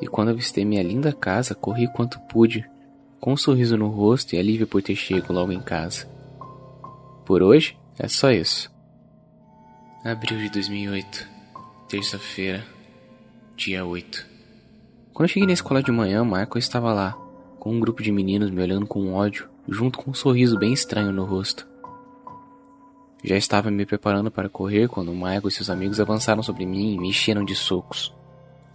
E 0.00 0.06
quando 0.06 0.30
avistei 0.30 0.64
minha 0.64 0.82
linda 0.82 1.12
casa, 1.12 1.54
corri 1.54 1.86
quanto 1.88 2.18
pude 2.20 2.68
com 3.20 3.32
um 3.32 3.36
sorriso 3.36 3.76
no 3.76 3.88
rosto 3.88 4.34
e 4.34 4.38
alívio 4.38 4.66
por 4.66 4.82
ter 4.82 4.94
chego 4.94 5.32
logo 5.32 5.52
em 5.52 5.60
casa. 5.60 6.08
Por 7.24 7.42
hoje, 7.42 7.76
é 7.98 8.08
só 8.08 8.30
isso. 8.30 8.70
Abril 10.04 10.38
de 10.38 10.50
2008, 10.50 11.28
terça-feira, 11.88 12.64
dia 13.56 13.84
8. 13.84 14.26
Quando 15.12 15.28
cheguei 15.28 15.46
na 15.46 15.52
escola 15.52 15.82
de 15.82 15.90
manhã, 15.90 16.24
Michael 16.24 16.48
estava 16.56 16.92
lá, 16.92 17.18
com 17.58 17.72
um 17.72 17.80
grupo 17.80 18.02
de 18.02 18.12
meninos 18.12 18.50
me 18.50 18.62
olhando 18.62 18.86
com 18.86 19.12
ódio, 19.12 19.48
junto 19.68 19.98
com 19.98 20.10
um 20.10 20.14
sorriso 20.14 20.58
bem 20.58 20.72
estranho 20.72 21.12
no 21.12 21.24
rosto. 21.24 21.66
Já 23.22 23.36
estava 23.36 23.70
me 23.70 23.84
preparando 23.84 24.30
para 24.30 24.48
correr 24.48 24.88
quando 24.88 25.12
Michael 25.12 25.48
e 25.48 25.50
seus 25.50 25.68
amigos 25.68 25.98
avançaram 25.98 26.42
sobre 26.42 26.64
mim 26.64 26.94
e 26.94 26.98
me 26.98 27.08
encheram 27.08 27.44
de 27.44 27.54
socos. 27.54 28.14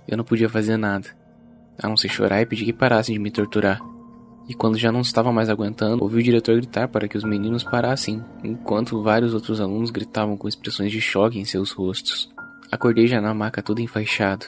Eu 0.08 0.18
não 0.18 0.26
podia 0.26 0.50
fazer 0.50 0.76
nada, 0.76 1.08
a 1.82 1.88
não 1.88 1.96
ser 1.96 2.10
chorar 2.10 2.42
e 2.42 2.46
pedir 2.46 2.66
que 2.66 2.74
parassem 2.74 3.14
de 3.14 3.20
me 3.20 3.32
torturar. 3.32 3.82
E 4.48 4.54
quando 4.54 4.78
já 4.78 4.92
não 4.92 5.00
estava 5.00 5.32
mais 5.32 5.50
aguentando, 5.50 6.04
ouvi 6.04 6.20
o 6.20 6.24
diretor 6.24 6.58
gritar 6.58 6.90
para 6.90 7.08
que 7.08 7.18
os 7.18 7.24
meninos 7.24 7.64
parassem, 7.64 8.22
enquanto 8.44 9.02
vários 9.02 9.34
outros 9.34 9.62
alunos 9.62 9.90
gritavam 9.90 10.36
com 10.36 10.50
expressões 10.50 10.92
de 10.92 11.00
choque 11.00 11.40
em 11.40 11.46
seus 11.46 11.72
rostos. 11.72 12.30
Acordei 12.70 13.08
já 13.08 13.22
na 13.22 13.34
maca 13.34 13.64
todo 13.64 13.80
enfaixado. 13.80 14.48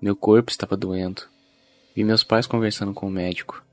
Meu 0.00 0.16
corpo 0.16 0.50
estava 0.50 0.76
doendo. 0.76 1.29
Vi 1.94 2.04
meus 2.04 2.22
pais 2.22 2.46
conversando 2.46 2.94
com 2.94 3.06
o 3.06 3.10
médico. 3.10 3.64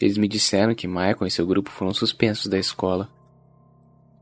Eles 0.00 0.18
me 0.18 0.26
disseram 0.28 0.74
que 0.74 0.88
Michael 0.88 1.26
e 1.26 1.30
seu 1.30 1.46
grupo 1.46 1.70
foram 1.70 1.94
suspensos 1.94 2.46
da 2.46 2.58
escola. 2.58 3.08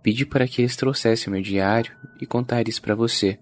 Pedi 0.03 0.27
para 0.27 0.47
que 0.47 0.62
eles 0.62 0.77
trouxessem 0.77 1.33
meu 1.33 1.43
diário 1.43 1.97
e 2.21 2.27
contar 2.27 2.69
isso 2.69 2.83
para 2.83 2.95
você. 2.95 3.39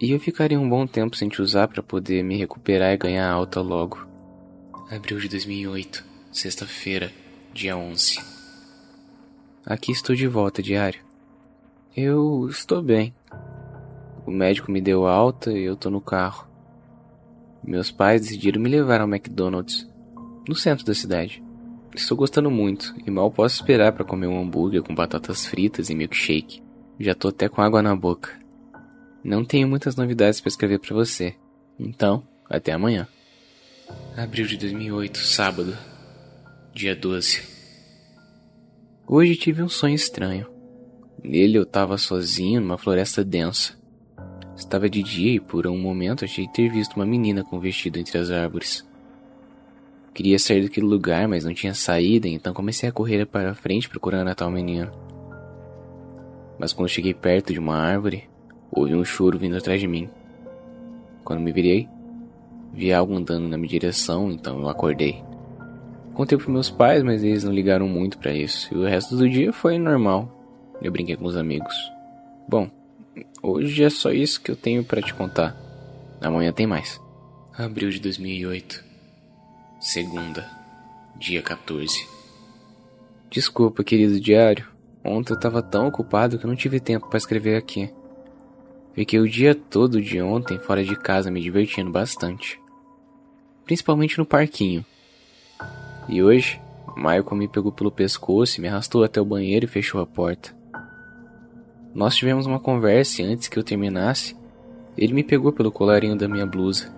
E 0.00 0.10
eu 0.10 0.20
ficaria 0.20 0.58
um 0.58 0.68
bom 0.68 0.86
tempo 0.86 1.16
sem 1.16 1.28
te 1.28 1.40
usar 1.40 1.68
para 1.68 1.82
poder 1.82 2.22
me 2.22 2.36
recuperar 2.36 2.92
e 2.92 2.98
ganhar 2.98 3.30
alta 3.30 3.60
logo. 3.60 4.06
Abril 4.90 5.18
de 5.18 5.28
2008 5.28 6.12
Sexta-feira, 6.32 7.12
dia 7.52 7.76
11. 7.76 8.18
Aqui 9.66 9.92
estou 9.92 10.16
de 10.16 10.26
volta, 10.26 10.62
diário. 10.62 10.98
Eu 11.94 12.48
estou 12.48 12.82
bem. 12.82 13.14
O 14.26 14.30
médico 14.30 14.72
me 14.72 14.80
deu 14.80 15.06
alta 15.06 15.52
e 15.52 15.62
eu 15.62 15.76
tô 15.76 15.90
no 15.90 16.00
carro. 16.00 16.48
Meus 17.64 17.90
pais 17.90 18.22
decidiram 18.22 18.60
me 18.60 18.68
levar 18.68 19.00
ao 19.00 19.08
McDonald's, 19.08 19.88
no 20.48 20.54
centro 20.54 20.84
da 20.84 20.94
cidade. 20.94 21.42
Estou 21.94 22.16
gostando 22.16 22.50
muito 22.50 22.94
e 23.06 23.10
mal 23.10 23.30
posso 23.30 23.56
esperar 23.56 23.92
para 23.92 24.04
comer 24.04 24.26
um 24.26 24.40
hambúrguer 24.40 24.82
com 24.82 24.94
batatas 24.94 25.46
fritas 25.46 25.90
e 25.90 25.94
milkshake. 25.94 26.62
Já 26.98 27.14
tô 27.14 27.28
até 27.28 27.48
com 27.48 27.60
água 27.60 27.82
na 27.82 27.94
boca. 27.94 28.30
Não 29.22 29.44
tenho 29.44 29.68
muitas 29.68 29.94
novidades 29.94 30.40
para 30.40 30.48
escrever 30.48 30.78
para 30.78 30.94
você. 30.94 31.34
Então, 31.78 32.26
até 32.48 32.72
amanhã. 32.72 33.06
Abril 34.16 34.46
de 34.46 34.56
2008, 34.56 35.18
sábado 35.18 35.76
dia 36.74 36.96
12. 36.96 37.42
Hoje 39.06 39.36
tive 39.36 39.62
um 39.62 39.68
sonho 39.68 39.94
estranho. 39.94 40.46
Nele 41.22 41.58
eu 41.58 41.64
estava 41.64 41.98
sozinho 41.98 42.60
numa 42.60 42.78
floresta 42.78 43.22
densa. 43.22 43.74
Estava 44.56 44.88
de 44.88 45.02
dia 45.02 45.34
e 45.34 45.40
por 45.40 45.66
um 45.66 45.78
momento 45.78 46.24
achei 46.24 46.46
ter 46.46 46.68
visto 46.68 46.94
uma 46.94 47.06
menina 47.06 47.42
com 47.42 47.56
um 47.56 47.60
vestido 47.60 47.98
entre 47.98 48.18
as 48.18 48.30
árvores. 48.30 48.86
Queria 50.14 50.38
sair 50.38 50.62
daquele 50.62 50.86
lugar, 50.86 51.26
mas 51.26 51.44
não 51.44 51.54
tinha 51.54 51.72
saída, 51.72 52.28
então 52.28 52.52
comecei 52.52 52.88
a 52.88 52.92
correr 52.92 53.24
para 53.24 53.54
frente 53.54 53.88
procurando 53.88 54.28
a 54.28 54.34
tal 54.34 54.50
menina. 54.50 54.92
Mas 56.58 56.72
quando 56.72 56.90
cheguei 56.90 57.14
perto 57.14 57.52
de 57.52 57.58
uma 57.58 57.76
árvore, 57.76 58.28
ouvi 58.70 58.94
um 58.94 59.04
choro 59.04 59.38
vindo 59.38 59.56
atrás 59.56 59.80
de 59.80 59.88
mim. 59.88 60.08
Quando 61.24 61.40
me 61.40 61.50
virei, 61.50 61.88
vi 62.74 62.92
algo 62.92 63.16
andando 63.16 63.48
na 63.48 63.56
minha 63.56 63.68
direção, 63.68 64.30
então 64.30 64.60
eu 64.60 64.68
acordei. 64.68 65.22
Contei 66.12 66.36
pros 66.36 66.52
meus 66.52 66.70
pais, 66.70 67.02
mas 67.02 67.24
eles 67.24 67.42
não 67.42 67.52
ligaram 67.52 67.88
muito 67.88 68.18
para 68.18 68.34
isso. 68.34 68.68
E 68.72 68.76
o 68.76 68.84
resto 68.84 69.16
do 69.16 69.28
dia 69.28 69.50
foi 69.50 69.78
normal. 69.78 70.30
Eu 70.82 70.92
brinquei 70.92 71.16
com 71.16 71.24
os 71.24 71.36
amigos. 71.36 71.74
Bom, 72.46 72.70
hoje 73.42 73.84
é 73.84 73.90
só 73.90 74.10
isso 74.10 74.40
que 74.40 74.50
eu 74.50 74.56
tenho 74.56 74.84
para 74.84 75.02
te 75.02 75.12
contar. 75.14 75.56
Amanhã 76.20 76.52
tem 76.52 76.66
mais. 76.66 77.00
Abril 77.52 77.90
de 77.90 78.00
2008. 78.00 78.84
Segunda, 79.80 80.48
dia 81.18 81.42
14. 81.42 82.06
Desculpa, 83.30 83.82
querido 83.82 84.20
diário. 84.20 84.66
Ontem 85.04 85.32
eu 85.32 85.40
tava 85.40 85.62
tão 85.62 85.88
ocupado 85.88 86.38
que 86.38 86.46
não 86.46 86.54
tive 86.54 86.78
tempo 86.78 87.08
para 87.08 87.18
escrever 87.18 87.56
aqui. 87.56 87.90
Fiquei 88.94 89.18
o 89.18 89.28
dia 89.28 89.54
todo 89.54 90.00
de 90.00 90.20
ontem 90.20 90.58
fora 90.58 90.84
de 90.84 90.94
casa 90.94 91.30
me 91.30 91.40
divertindo 91.40 91.90
bastante. 91.90 92.60
Principalmente 93.64 94.18
no 94.18 94.26
parquinho. 94.26 94.84
E 96.08 96.22
hoje, 96.22 96.60
Michael 96.96 97.34
me 97.34 97.48
pegou 97.48 97.72
pelo 97.72 97.90
pescoço 97.90 98.58
e 98.58 98.60
me 98.60 98.68
arrastou 98.68 99.02
até 99.02 99.20
o 99.20 99.24
banheiro 99.24 99.64
e 99.64 99.68
fechou 99.68 100.00
a 100.00 100.06
porta. 100.06 100.54
Nós 101.94 102.16
tivemos 102.16 102.46
uma 102.46 102.58
conversa 102.58 103.22
e 103.22 103.24
antes 103.24 103.48
que 103.48 103.58
eu 103.58 103.62
terminasse, 103.62 104.36
ele 104.96 105.12
me 105.12 105.22
pegou 105.22 105.52
pelo 105.52 105.72
colarinho 105.72 106.16
da 106.16 106.28
minha 106.28 106.46
blusa, 106.46 106.94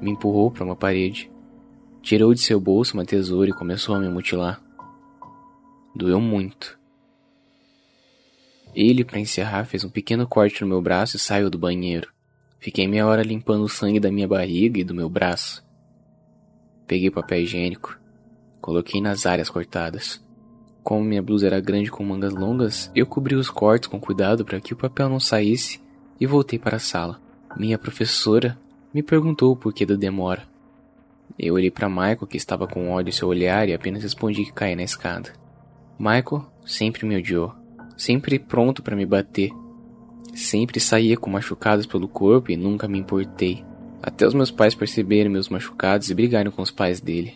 me 0.00 0.10
empurrou 0.10 0.50
para 0.50 0.64
uma 0.64 0.76
parede, 0.76 1.30
tirou 2.02 2.32
de 2.32 2.40
seu 2.40 2.60
bolso 2.60 2.94
uma 2.94 3.04
tesoura 3.04 3.50
e 3.50 3.54
começou 3.54 3.94
a 3.94 3.98
me 3.98 4.08
mutilar. 4.08 4.62
Doeu 5.94 6.20
muito. 6.20 6.78
Ele, 8.74 9.04
para 9.04 9.18
encerrar, 9.18 9.64
fez 9.64 9.84
um 9.84 9.90
pequeno 9.90 10.26
corte 10.26 10.62
no 10.62 10.68
meu 10.68 10.80
braço 10.80 11.16
e 11.16 11.18
saiu 11.18 11.50
do 11.50 11.58
banheiro. 11.58 12.08
Fiquei 12.58 12.86
meia 12.86 13.06
hora 13.06 13.22
limpando 13.22 13.64
o 13.64 13.68
sangue 13.68 13.98
da 13.98 14.12
minha 14.12 14.28
barriga 14.28 14.78
e 14.78 14.84
do 14.84 14.94
meu 14.94 15.08
braço. 15.08 15.64
Peguei 16.86 17.10
papel 17.10 17.40
higiênico, 17.40 18.00
Coloquei 18.60 19.00
nas 19.00 19.24
áreas 19.24 19.48
cortadas. 19.48 20.22
Como 20.90 21.04
minha 21.04 21.22
blusa 21.22 21.46
era 21.46 21.60
grande 21.60 21.88
com 21.88 22.02
mangas 22.02 22.34
longas, 22.34 22.90
eu 22.96 23.06
cobri 23.06 23.36
os 23.36 23.48
cortes 23.48 23.88
com 23.88 24.00
cuidado 24.00 24.44
para 24.44 24.58
que 24.60 24.72
o 24.72 24.76
papel 24.76 25.08
não 25.08 25.20
saísse 25.20 25.80
e 26.20 26.26
voltei 26.26 26.58
para 26.58 26.78
a 26.78 26.80
sala. 26.80 27.20
Minha 27.56 27.78
professora 27.78 28.58
me 28.92 29.00
perguntou 29.00 29.52
o 29.52 29.56
porquê 29.56 29.86
da 29.86 29.94
demora. 29.94 30.42
Eu 31.38 31.54
olhei 31.54 31.70
para 31.70 31.88
Michael, 31.88 32.26
que 32.28 32.36
estava 32.36 32.66
com 32.66 32.90
ódio 32.90 33.10
em 33.10 33.12
seu 33.12 33.28
olhar, 33.28 33.68
e 33.68 33.72
apenas 33.72 34.02
respondi 34.02 34.44
que 34.44 34.52
caí 34.52 34.74
na 34.74 34.82
escada. 34.82 35.32
Michael 35.96 36.44
sempre 36.66 37.06
me 37.06 37.16
odiou, 37.16 37.54
sempre 37.96 38.36
pronto 38.40 38.82
para 38.82 38.96
me 38.96 39.06
bater. 39.06 39.52
Sempre 40.34 40.80
saía 40.80 41.16
com 41.16 41.30
machucados 41.30 41.86
pelo 41.86 42.08
corpo 42.08 42.50
e 42.50 42.56
nunca 42.56 42.88
me 42.88 42.98
importei. 42.98 43.64
Até 44.02 44.26
os 44.26 44.34
meus 44.34 44.50
pais 44.50 44.74
perceberam 44.74 45.30
meus 45.30 45.48
machucados 45.48 46.10
e 46.10 46.14
brigaram 46.16 46.50
com 46.50 46.62
os 46.62 46.72
pais 46.72 47.00
dele. 47.00 47.34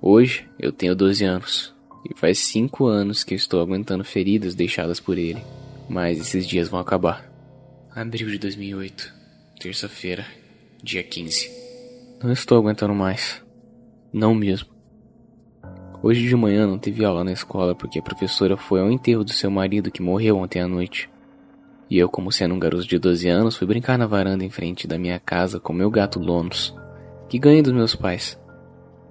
Hoje 0.00 0.48
eu 0.56 0.70
tenho 0.70 0.94
12 0.94 1.24
anos 1.24 1.81
e 2.08 2.18
faz 2.18 2.38
5 2.38 2.86
anos 2.86 3.24
que 3.24 3.34
estou 3.34 3.60
aguentando 3.60 4.04
feridas 4.04 4.54
deixadas 4.54 5.00
por 5.00 5.18
ele, 5.18 5.42
mas 5.88 6.18
esses 6.18 6.46
dias 6.46 6.68
vão 6.68 6.80
acabar. 6.80 7.30
Abril 7.94 8.28
de 8.28 8.38
2008, 8.38 9.12
terça-feira, 9.60 10.26
dia 10.82 11.02
15. 11.02 11.50
Não 12.22 12.32
estou 12.32 12.58
aguentando 12.58 12.94
mais. 12.94 13.42
Não 14.12 14.34
mesmo. 14.34 14.68
Hoje 16.02 16.26
de 16.26 16.34
manhã 16.34 16.66
não 16.66 16.78
teve 16.78 17.04
aula 17.04 17.22
na 17.22 17.32
escola 17.32 17.74
porque 17.74 17.98
a 17.98 18.02
professora 18.02 18.56
foi 18.56 18.80
ao 18.80 18.90
enterro 18.90 19.22
do 19.22 19.32
seu 19.32 19.50
marido 19.50 19.90
que 19.90 20.02
morreu 20.02 20.38
ontem 20.38 20.60
à 20.60 20.66
noite. 20.66 21.08
E 21.88 21.98
eu, 21.98 22.08
como 22.08 22.32
sendo 22.32 22.54
um 22.54 22.58
garoto 22.58 22.86
de 22.86 22.98
12 22.98 23.28
anos, 23.28 23.56
fui 23.56 23.66
brincar 23.66 23.98
na 23.98 24.06
varanda 24.06 24.44
em 24.44 24.50
frente 24.50 24.88
da 24.88 24.98
minha 24.98 25.20
casa 25.20 25.60
com 25.60 25.72
meu 25.72 25.90
gato 25.90 26.18
Lonos, 26.18 26.74
que 27.28 27.38
ganhei 27.38 27.62
dos 27.62 27.72
meus 27.72 27.94
pais. 27.94 28.40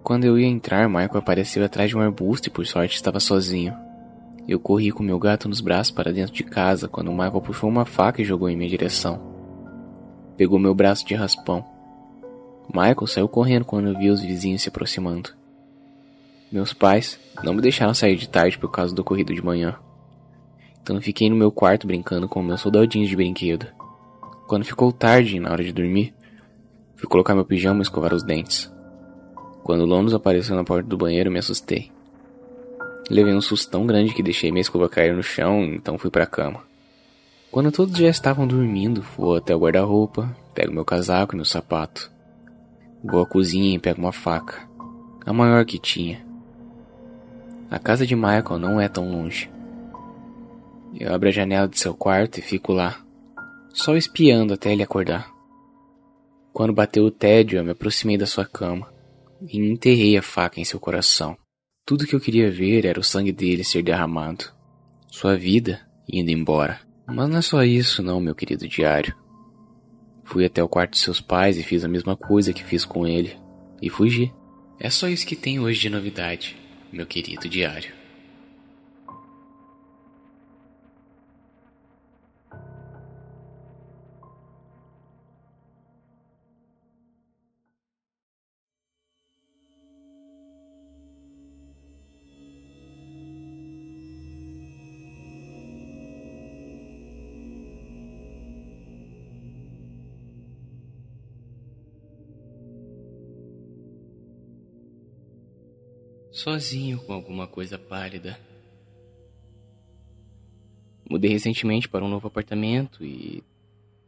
Quando 0.03 0.25
eu 0.25 0.37
ia 0.37 0.47
entrar, 0.47 0.89
Michael 0.89 1.17
apareceu 1.17 1.63
atrás 1.63 1.89
de 1.89 1.97
um 1.97 2.01
arbusto 2.01 2.47
e 2.47 2.51
por 2.51 2.65
sorte 2.65 2.95
estava 2.95 3.19
sozinho. 3.19 3.75
Eu 4.47 4.59
corri 4.59 4.91
com 4.91 5.03
meu 5.03 5.19
gato 5.19 5.47
nos 5.47 5.61
braços 5.61 5.91
para 5.91 6.11
dentro 6.11 6.33
de 6.33 6.43
casa 6.43 6.87
quando 6.87 7.11
Michael 7.11 7.41
puxou 7.41 7.69
uma 7.69 7.85
faca 7.85 8.21
e 8.21 8.25
jogou 8.25 8.49
em 8.49 8.57
minha 8.57 8.69
direção. 8.69 9.21
Pegou 10.35 10.57
meu 10.57 10.73
braço 10.73 11.05
de 11.05 11.13
raspão. 11.13 11.63
Michael 12.73 13.07
saiu 13.07 13.27
correndo 13.27 13.65
quando 13.65 13.97
viu 13.97 14.11
os 14.11 14.21
vizinhos 14.21 14.63
se 14.63 14.69
aproximando. 14.69 15.29
Meus 16.51 16.73
pais 16.73 17.19
não 17.43 17.53
me 17.53 17.61
deixaram 17.61 17.93
sair 17.93 18.15
de 18.15 18.27
tarde 18.27 18.57
por 18.57 18.71
causa 18.71 18.95
do 18.95 19.01
ocorrido 19.01 19.33
de 19.33 19.43
manhã. 19.43 19.75
Então 20.81 20.99
fiquei 20.99 21.29
no 21.29 21.35
meu 21.35 21.51
quarto 21.51 21.85
brincando 21.85 22.27
com 22.27 22.41
meus 22.41 22.61
soldadinhos 22.61 23.09
de 23.09 23.15
brinquedo. 23.15 23.67
Quando 24.47 24.65
ficou 24.65 24.91
tarde, 24.91 25.39
na 25.39 25.51
hora 25.51 25.63
de 25.63 25.71
dormir, 25.71 26.13
fui 26.95 27.07
colocar 27.07 27.35
meu 27.35 27.45
pijama 27.45 27.79
e 27.79 27.83
escovar 27.83 28.13
os 28.13 28.23
dentes. 28.23 28.70
Quando 29.63 29.85
Londres 29.85 30.13
apareceu 30.13 30.55
na 30.55 30.63
porta 30.63 30.89
do 30.89 30.97
banheiro, 30.97 31.31
me 31.31 31.39
assustei. 31.39 31.91
Levei 33.09 33.33
um 33.33 33.41
susto 33.41 33.69
tão 33.69 33.85
grande 33.85 34.13
que 34.13 34.23
deixei 34.23 34.51
minha 34.51 34.61
escova 34.61 34.89
cair 34.89 35.15
no 35.15 35.21
chão, 35.21 35.63
então 35.63 35.97
fui 35.97 36.09
para 36.09 36.23
a 36.23 36.27
cama. 36.27 36.63
Quando 37.51 37.71
todos 37.71 37.97
já 37.97 38.07
estavam 38.07 38.47
dormindo, 38.47 39.01
vou 39.17 39.35
até 39.35 39.55
o 39.55 39.59
guarda-roupa, 39.59 40.35
pego 40.53 40.73
meu 40.73 40.85
casaco 40.85 41.33
e 41.33 41.35
meu 41.35 41.45
sapato. 41.45 42.09
Vou 43.03 43.21
à 43.21 43.25
cozinha 43.25 43.75
e 43.75 43.79
pego 43.79 43.99
uma 43.99 44.11
faca, 44.11 44.67
a 45.25 45.33
maior 45.33 45.65
que 45.65 45.77
tinha. 45.77 46.25
A 47.69 47.77
casa 47.77 48.05
de 48.05 48.15
Michael 48.15 48.59
não 48.59 48.79
é 48.79 48.87
tão 48.87 49.11
longe. 49.11 49.49
Eu 50.97 51.13
abro 51.13 51.29
a 51.29 51.31
janela 51.31 51.67
de 51.67 51.79
seu 51.79 51.93
quarto 51.93 52.39
e 52.39 52.41
fico 52.41 52.73
lá, 52.73 52.99
só 53.73 53.95
espiando 53.95 54.53
até 54.53 54.71
ele 54.71 54.83
acordar. 54.83 55.29
Quando 56.53 56.73
bateu 56.73 57.05
o 57.05 57.11
tédio, 57.11 57.59
eu 57.59 57.63
me 57.63 57.71
aproximei 57.71 58.17
da 58.17 58.25
sua 58.25 58.45
cama 58.45 58.87
e 59.47 59.57
enterrei 59.57 60.17
a 60.17 60.21
faca 60.21 60.59
em 60.59 60.65
seu 60.65 60.79
coração. 60.79 61.37
Tudo 61.85 62.05
que 62.05 62.15
eu 62.15 62.19
queria 62.19 62.51
ver 62.51 62.85
era 62.85 62.99
o 62.99 63.03
sangue 63.03 63.31
dele 63.31 63.63
ser 63.63 63.83
derramado. 63.83 64.45
Sua 65.09 65.35
vida 65.35 65.81
indo 66.07 66.29
embora. 66.31 66.79
Mas 67.07 67.29
não 67.29 67.37
é 67.37 67.41
só 67.41 67.63
isso, 67.63 68.01
não, 68.01 68.21
meu 68.21 68.35
querido 68.35 68.67
diário. 68.67 69.15
Fui 70.23 70.45
até 70.45 70.63
o 70.63 70.69
quarto 70.69 70.93
de 70.93 70.99
seus 70.99 71.19
pais 71.19 71.57
e 71.57 71.63
fiz 71.63 71.83
a 71.83 71.87
mesma 71.89 72.15
coisa 72.15 72.53
que 72.53 72.63
fiz 72.63 72.85
com 72.85 73.05
ele. 73.05 73.35
E 73.81 73.89
fugi. 73.89 74.31
É 74.79 74.89
só 74.89 75.07
isso 75.07 75.25
que 75.25 75.35
tem 75.35 75.59
hoje 75.59 75.79
de 75.79 75.89
novidade, 75.89 76.55
meu 76.91 77.05
querido 77.05 77.49
diário. 77.49 78.00
Sozinho 106.41 106.97
com 106.97 107.13
alguma 107.13 107.45
coisa 107.47 107.77
pálida. 107.77 108.37
Mudei 111.07 111.29
recentemente 111.29 111.87
para 111.87 112.03
um 112.03 112.07
novo 112.07 112.27
apartamento 112.27 113.05
e, 113.05 113.43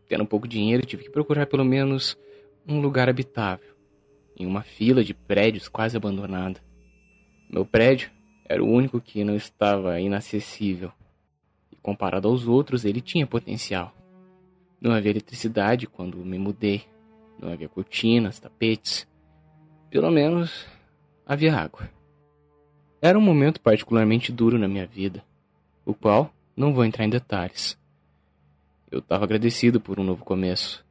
tendo 0.07 0.25
pouco 0.25 0.47
dinheiro, 0.47 0.85
tive 0.85 1.03
que 1.03 1.11
procurar 1.11 1.45
pelo 1.45 1.63
menos 1.63 2.17
um 2.67 2.79
lugar 2.79 3.07
habitável, 3.07 3.75
em 4.37 4.47
uma 4.47 4.63
fila 4.63 5.03
de 5.03 5.13
prédios 5.13 5.67
quase 5.67 5.95
abandonada. 5.95 6.59
Meu 7.51 7.65
prédio 7.65 8.09
era 8.45 8.63
o 8.63 8.67
único 8.67 8.99
que 8.99 9.23
não 9.23 9.35
estava 9.35 9.99
inacessível. 9.99 10.91
E 11.71 11.75
comparado 11.75 12.27
aos 12.27 12.47
outros, 12.47 12.83
ele 12.83 13.01
tinha 13.01 13.27
potencial. 13.27 13.93
Não 14.81 14.91
havia 14.91 15.11
eletricidade 15.11 15.85
quando 15.85 16.17
me 16.17 16.39
mudei. 16.39 16.83
Não 17.39 17.51
havia 17.51 17.69
cortinas, 17.69 18.39
tapetes. 18.39 19.07
Pelo 19.91 20.09
menos 20.09 20.65
havia 21.25 21.55
água. 21.55 21.89
Era 23.05 23.19
um 23.19 23.21
momento 23.21 23.59
particularmente 23.59 24.31
duro 24.31 24.57
na 24.57 24.65
minha 24.65 24.87
vida, 24.87 25.21
o 25.85 25.93
qual 25.93 26.33
não 26.55 26.73
vou 26.73 26.85
entrar 26.85 27.03
em 27.03 27.09
detalhes. 27.09 27.77
Eu 28.89 28.99
estava 28.99 29.25
agradecido 29.25 29.81
por 29.81 29.99
um 29.99 30.05
novo 30.05 30.23
começo. 30.23 30.85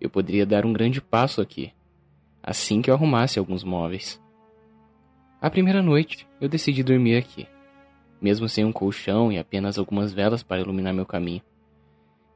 Eu 0.00 0.08
poderia 0.08 0.46
dar 0.46 0.64
um 0.64 0.72
grande 0.72 1.02
passo 1.02 1.38
aqui, 1.38 1.70
assim 2.42 2.80
que 2.80 2.88
eu 2.88 2.94
arrumasse 2.94 3.38
alguns 3.38 3.62
móveis. 3.62 4.18
A 5.38 5.50
primeira 5.50 5.82
noite, 5.82 6.26
eu 6.40 6.48
decidi 6.48 6.82
dormir 6.82 7.16
aqui, 7.16 7.46
mesmo 8.22 8.48
sem 8.48 8.64
um 8.64 8.72
colchão 8.72 9.30
e 9.30 9.36
apenas 9.36 9.76
algumas 9.78 10.14
velas 10.14 10.42
para 10.42 10.62
iluminar 10.62 10.94
meu 10.94 11.04
caminho. 11.04 11.42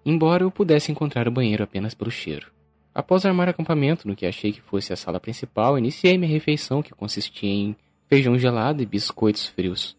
Embora 0.05 0.45
eu 0.45 0.51
pudesse 0.51 0.93
encontrar 0.93 1.27
o 1.27 1.33
banheiro 1.33 1.65
apenas 1.65 1.95
pelo 1.95 2.11
cheiro. 2.11 2.53
Após 2.95 3.25
armar 3.25 3.49
acampamento 3.49 4.07
no 4.07 4.15
que 4.15 4.27
achei 4.27 4.53
que 4.53 4.61
fosse 4.61 4.93
a 4.93 4.97
sala 4.97 5.19
principal, 5.19 5.79
iniciei 5.79 6.19
minha 6.19 6.31
refeição 6.31 6.83
que 6.83 6.93
consistia 6.93 7.49
em 7.49 7.75
feijão 8.09 8.39
gelado 8.39 8.83
e 8.83 8.87
biscoitos 8.87 9.47
frios. 9.47 9.97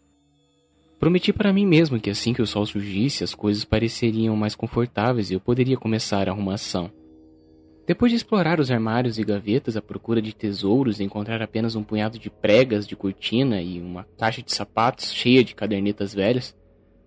Prometi 1.00 1.34
para 1.34 1.52
mim 1.52 1.66
mesmo 1.66 2.00
que 2.00 2.10
assim 2.10 2.34
que 2.34 2.42
o 2.42 2.48
sol 2.48 2.66
surgisse, 2.66 3.24
as 3.24 3.36
coisas 3.36 3.66
pareceriam 3.66 4.36
mais 4.36 4.56
confortáveis 4.56 5.30
e 5.30 5.34
eu 5.34 5.40
poderia 5.40 5.78
começar 5.78 6.28
a 6.28 6.32
arrumação. 6.32 6.92
Depois 7.86 8.12
de 8.12 8.16
explorar 8.16 8.60
os 8.60 8.72
armários 8.72 9.20
e 9.20 9.24
gavetas 9.24 9.78
à 9.78 9.82
procura 9.82 10.20
de 10.22 10.34
tesouros 10.34 11.00
e 11.00 11.04
encontrar 11.04 11.42
apenas 11.42 11.76
um 11.76 11.84
punhado 11.84 12.18
de 12.18 12.32
pregas 12.32 12.88
de 12.88 12.96
cortina 12.96 13.62
e 13.62 13.80
uma 13.80 14.08
caixa 14.18 14.42
de 14.42 14.52
sapatos 14.52 15.14
cheia 15.14 15.44
de 15.44 15.54
cadernetas 15.54 16.14
velhas, 16.14 16.56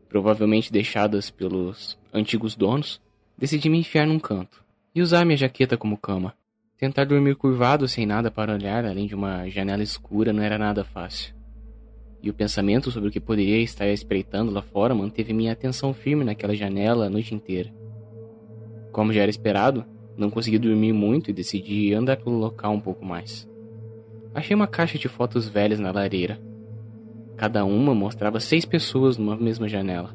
provavelmente 0.08 0.72
deixadas 0.72 1.30
pelos 1.30 1.98
antigos 2.12 2.54
donos, 2.54 3.00
decidi 3.36 3.68
me 3.68 3.78
enfiar 3.78 4.06
num 4.06 4.20
canto 4.20 4.62
e 4.94 5.02
usar 5.02 5.24
minha 5.24 5.36
jaqueta 5.36 5.76
como 5.76 5.98
cama. 5.98 6.34
Tentar 6.78 7.04
dormir 7.04 7.34
curvado 7.34 7.86
sem 7.86 8.06
nada 8.06 8.30
para 8.30 8.54
olhar, 8.54 8.86
além 8.86 9.06
de 9.06 9.14
uma 9.14 9.48
janela 9.48 9.82
escura, 9.82 10.32
não 10.32 10.42
era 10.42 10.56
nada 10.56 10.84
fácil 10.84 11.38
e 12.22 12.28
o 12.30 12.34
pensamento 12.34 12.90
sobre 12.90 13.08
o 13.08 13.12
que 13.12 13.20
poderia 13.20 13.60
estar 13.60 13.86
espreitando 13.88 14.50
lá 14.50 14.62
fora 14.62 14.94
manteve 14.94 15.32
minha 15.32 15.52
atenção 15.52 15.94
firme 15.94 16.24
naquela 16.24 16.54
janela 16.54 17.06
a 17.06 17.10
noite 17.10 17.34
inteira. 17.34 17.72
Como 18.92 19.12
já 19.12 19.22
era 19.22 19.30
esperado, 19.30 19.84
não 20.16 20.30
consegui 20.30 20.58
dormir 20.58 20.92
muito 20.92 21.30
e 21.30 21.34
decidi 21.34 21.94
andar 21.94 22.16
pelo 22.16 22.36
local 22.36 22.72
um 22.72 22.80
pouco 22.80 23.04
mais. 23.04 23.48
Achei 24.34 24.54
uma 24.54 24.66
caixa 24.66 24.98
de 24.98 25.08
fotos 25.08 25.48
velhas 25.48 25.78
na 25.78 25.92
lareira. 25.92 26.40
Cada 27.36 27.64
uma 27.64 27.94
mostrava 27.94 28.40
seis 28.40 28.64
pessoas 28.64 29.16
numa 29.16 29.36
mesma 29.36 29.68
janela, 29.68 30.14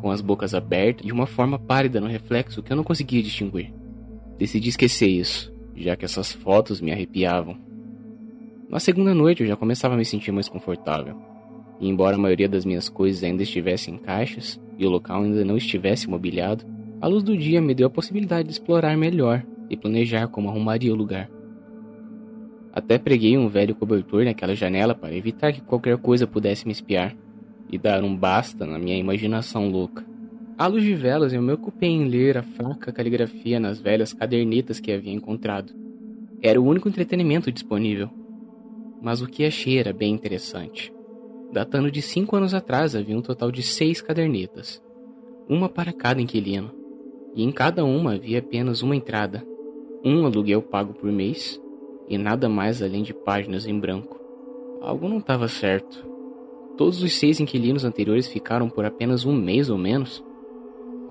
com 0.00 0.10
as 0.10 0.22
bocas 0.22 0.54
abertas 0.54 1.04
de 1.04 1.12
uma 1.12 1.26
forma 1.26 1.58
pálida 1.58 2.00
no 2.00 2.06
reflexo 2.06 2.62
que 2.62 2.72
eu 2.72 2.76
não 2.76 2.84
conseguia 2.84 3.22
distinguir. 3.22 3.74
Decidi 4.42 4.70
esquecer 4.70 5.06
isso, 5.06 5.54
já 5.76 5.94
que 5.94 6.04
essas 6.04 6.32
fotos 6.32 6.80
me 6.80 6.90
arrepiavam. 6.90 7.56
Na 8.68 8.80
segunda 8.80 9.14
noite 9.14 9.40
eu 9.40 9.46
já 9.46 9.54
começava 9.54 9.94
a 9.94 9.96
me 9.96 10.04
sentir 10.04 10.32
mais 10.32 10.48
confortável. 10.48 11.16
E 11.78 11.88
embora 11.88 12.16
a 12.16 12.18
maioria 12.18 12.48
das 12.48 12.64
minhas 12.64 12.88
coisas 12.88 13.22
ainda 13.22 13.44
estivesse 13.44 13.88
em 13.88 13.96
caixas 13.96 14.60
e 14.76 14.84
o 14.84 14.90
local 14.90 15.22
ainda 15.22 15.44
não 15.44 15.56
estivesse 15.56 16.10
mobiliado, 16.10 16.64
a 17.00 17.06
luz 17.06 17.22
do 17.22 17.36
dia 17.36 17.60
me 17.60 17.72
deu 17.72 17.86
a 17.86 17.90
possibilidade 17.90 18.48
de 18.48 18.54
explorar 18.54 18.96
melhor 18.96 19.46
e 19.70 19.76
planejar 19.76 20.26
como 20.26 20.48
arrumaria 20.48 20.92
o 20.92 20.96
lugar. 20.96 21.30
Até 22.72 22.98
preguei 22.98 23.38
um 23.38 23.46
velho 23.46 23.76
cobertor 23.76 24.24
naquela 24.24 24.56
janela 24.56 24.92
para 24.92 25.14
evitar 25.14 25.52
que 25.52 25.60
qualquer 25.60 25.96
coisa 25.98 26.26
pudesse 26.26 26.66
me 26.66 26.72
espiar 26.72 27.14
e 27.70 27.78
dar 27.78 28.02
um 28.02 28.16
basta 28.16 28.66
na 28.66 28.76
minha 28.76 28.96
imaginação 28.96 29.68
louca. 29.68 30.04
À 30.62 30.68
luz 30.68 30.84
de 30.84 30.94
velas, 30.94 31.32
eu 31.32 31.42
me 31.42 31.52
ocupei 31.52 31.90
em 31.90 32.04
ler 32.04 32.38
a 32.38 32.42
fraca 32.42 32.92
caligrafia 32.92 33.58
nas 33.58 33.80
velhas 33.80 34.12
cadernetas 34.12 34.78
que 34.78 34.92
havia 34.92 35.12
encontrado. 35.12 35.72
Era 36.40 36.60
o 36.60 36.64
único 36.64 36.88
entretenimento 36.88 37.50
disponível 37.50 38.08
mas 39.02 39.20
o 39.20 39.26
que 39.26 39.44
achei 39.44 39.78
era 39.78 39.92
bem 39.92 40.14
interessante. 40.14 40.94
Datando 41.50 41.90
de 41.90 42.00
cinco 42.00 42.36
anos 42.36 42.54
atrás, 42.54 42.94
havia 42.94 43.18
um 43.18 43.20
total 43.20 43.50
de 43.50 43.60
seis 43.60 44.00
cadernetas, 44.00 44.80
uma 45.48 45.68
para 45.68 45.92
cada 45.92 46.22
inquilino, 46.22 46.70
e 47.34 47.42
em 47.42 47.50
cada 47.50 47.84
uma 47.84 48.14
havia 48.14 48.38
apenas 48.38 48.80
uma 48.80 48.94
entrada, 48.94 49.44
um 50.04 50.24
aluguel 50.24 50.62
pago 50.62 50.94
por 50.94 51.10
mês 51.10 51.60
e 52.08 52.16
nada 52.16 52.48
mais 52.48 52.80
além 52.80 53.02
de 53.02 53.12
páginas 53.12 53.66
em 53.66 53.76
branco. 53.76 54.20
Algo 54.80 55.08
não 55.08 55.18
estava 55.18 55.48
certo. 55.48 56.06
Todos 56.76 57.02
os 57.02 57.12
seis 57.14 57.40
inquilinos 57.40 57.84
anteriores 57.84 58.28
ficaram 58.28 58.70
por 58.70 58.84
apenas 58.84 59.24
um 59.24 59.32
mês 59.32 59.68
ou 59.68 59.76
menos. 59.76 60.24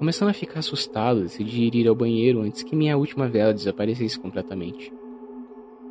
Começando 0.02 0.30
a 0.30 0.34
ficar 0.34 0.62
assustado, 0.62 1.22
decidi 1.22 1.70
ir 1.78 1.88
ao 1.88 1.94
banheiro 1.94 2.42
antes 2.42 2.64
que 2.64 2.76
minha 2.76 2.98
última 2.98 3.28
vela 3.28 3.54
desaparecesse 3.54 4.20
completamente. 4.20 4.92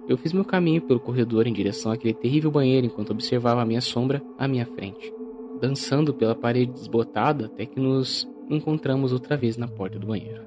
Eu 0.09 0.17
fiz 0.17 0.33
meu 0.33 0.45
caminho 0.45 0.83
pelo 0.83 0.99
corredor 0.99 1.47
em 1.47 1.53
direção 1.53 1.93
àquele 1.93 2.13
terrível 2.13 2.51
banheiro 2.51 2.89
enquanto 2.89 3.11
observava 3.13 3.63
a 3.63 3.65
minha 3.65 3.81
sombra 3.81 4.21
à 4.37 4.49
minha 4.49 4.67
frente, 4.67 5.15
dançando 5.61 6.13
pela 6.13 6.35
parede 6.35 6.73
desbotada 6.73 7.47
até 7.47 7.65
que 7.65 7.79
nos 7.79 8.29
encontramos 8.49 9.13
outra 9.13 9.37
vez 9.37 9.57
na 9.57 9.69
porta 9.69 9.97
do 9.97 10.09
banheiro. 10.09 10.43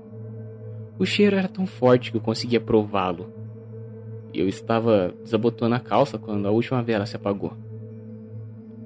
O 1.00 1.06
cheiro 1.06 1.38
era 1.38 1.48
tão 1.48 1.66
forte 1.66 2.12
que 2.12 2.18
eu 2.18 2.22
conseguia 2.22 2.60
prová-lo. 2.60 3.32
Eu 4.34 4.46
estava 4.46 5.16
desabotando 5.24 5.76
a 5.76 5.80
calça 5.80 6.18
quando 6.18 6.46
a 6.46 6.52
última 6.52 6.84
vela 6.84 7.06
se 7.06 7.16
apagou. 7.16 7.54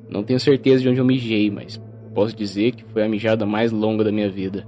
Não 0.08 0.24
tenho 0.24 0.40
certeza 0.40 0.84
de 0.84 0.90
onde 0.90 1.00
eu 1.00 1.06
mijei, 1.06 1.50
mas 1.50 1.82
posso 2.08 2.36
dizer 2.36 2.74
que 2.74 2.84
foi 2.86 3.04
a 3.04 3.10
mijada 3.10 3.46
mais 3.46 3.72
longa 3.72 4.04
da 4.04 4.12
minha 4.12 4.30
vida. 4.30 4.68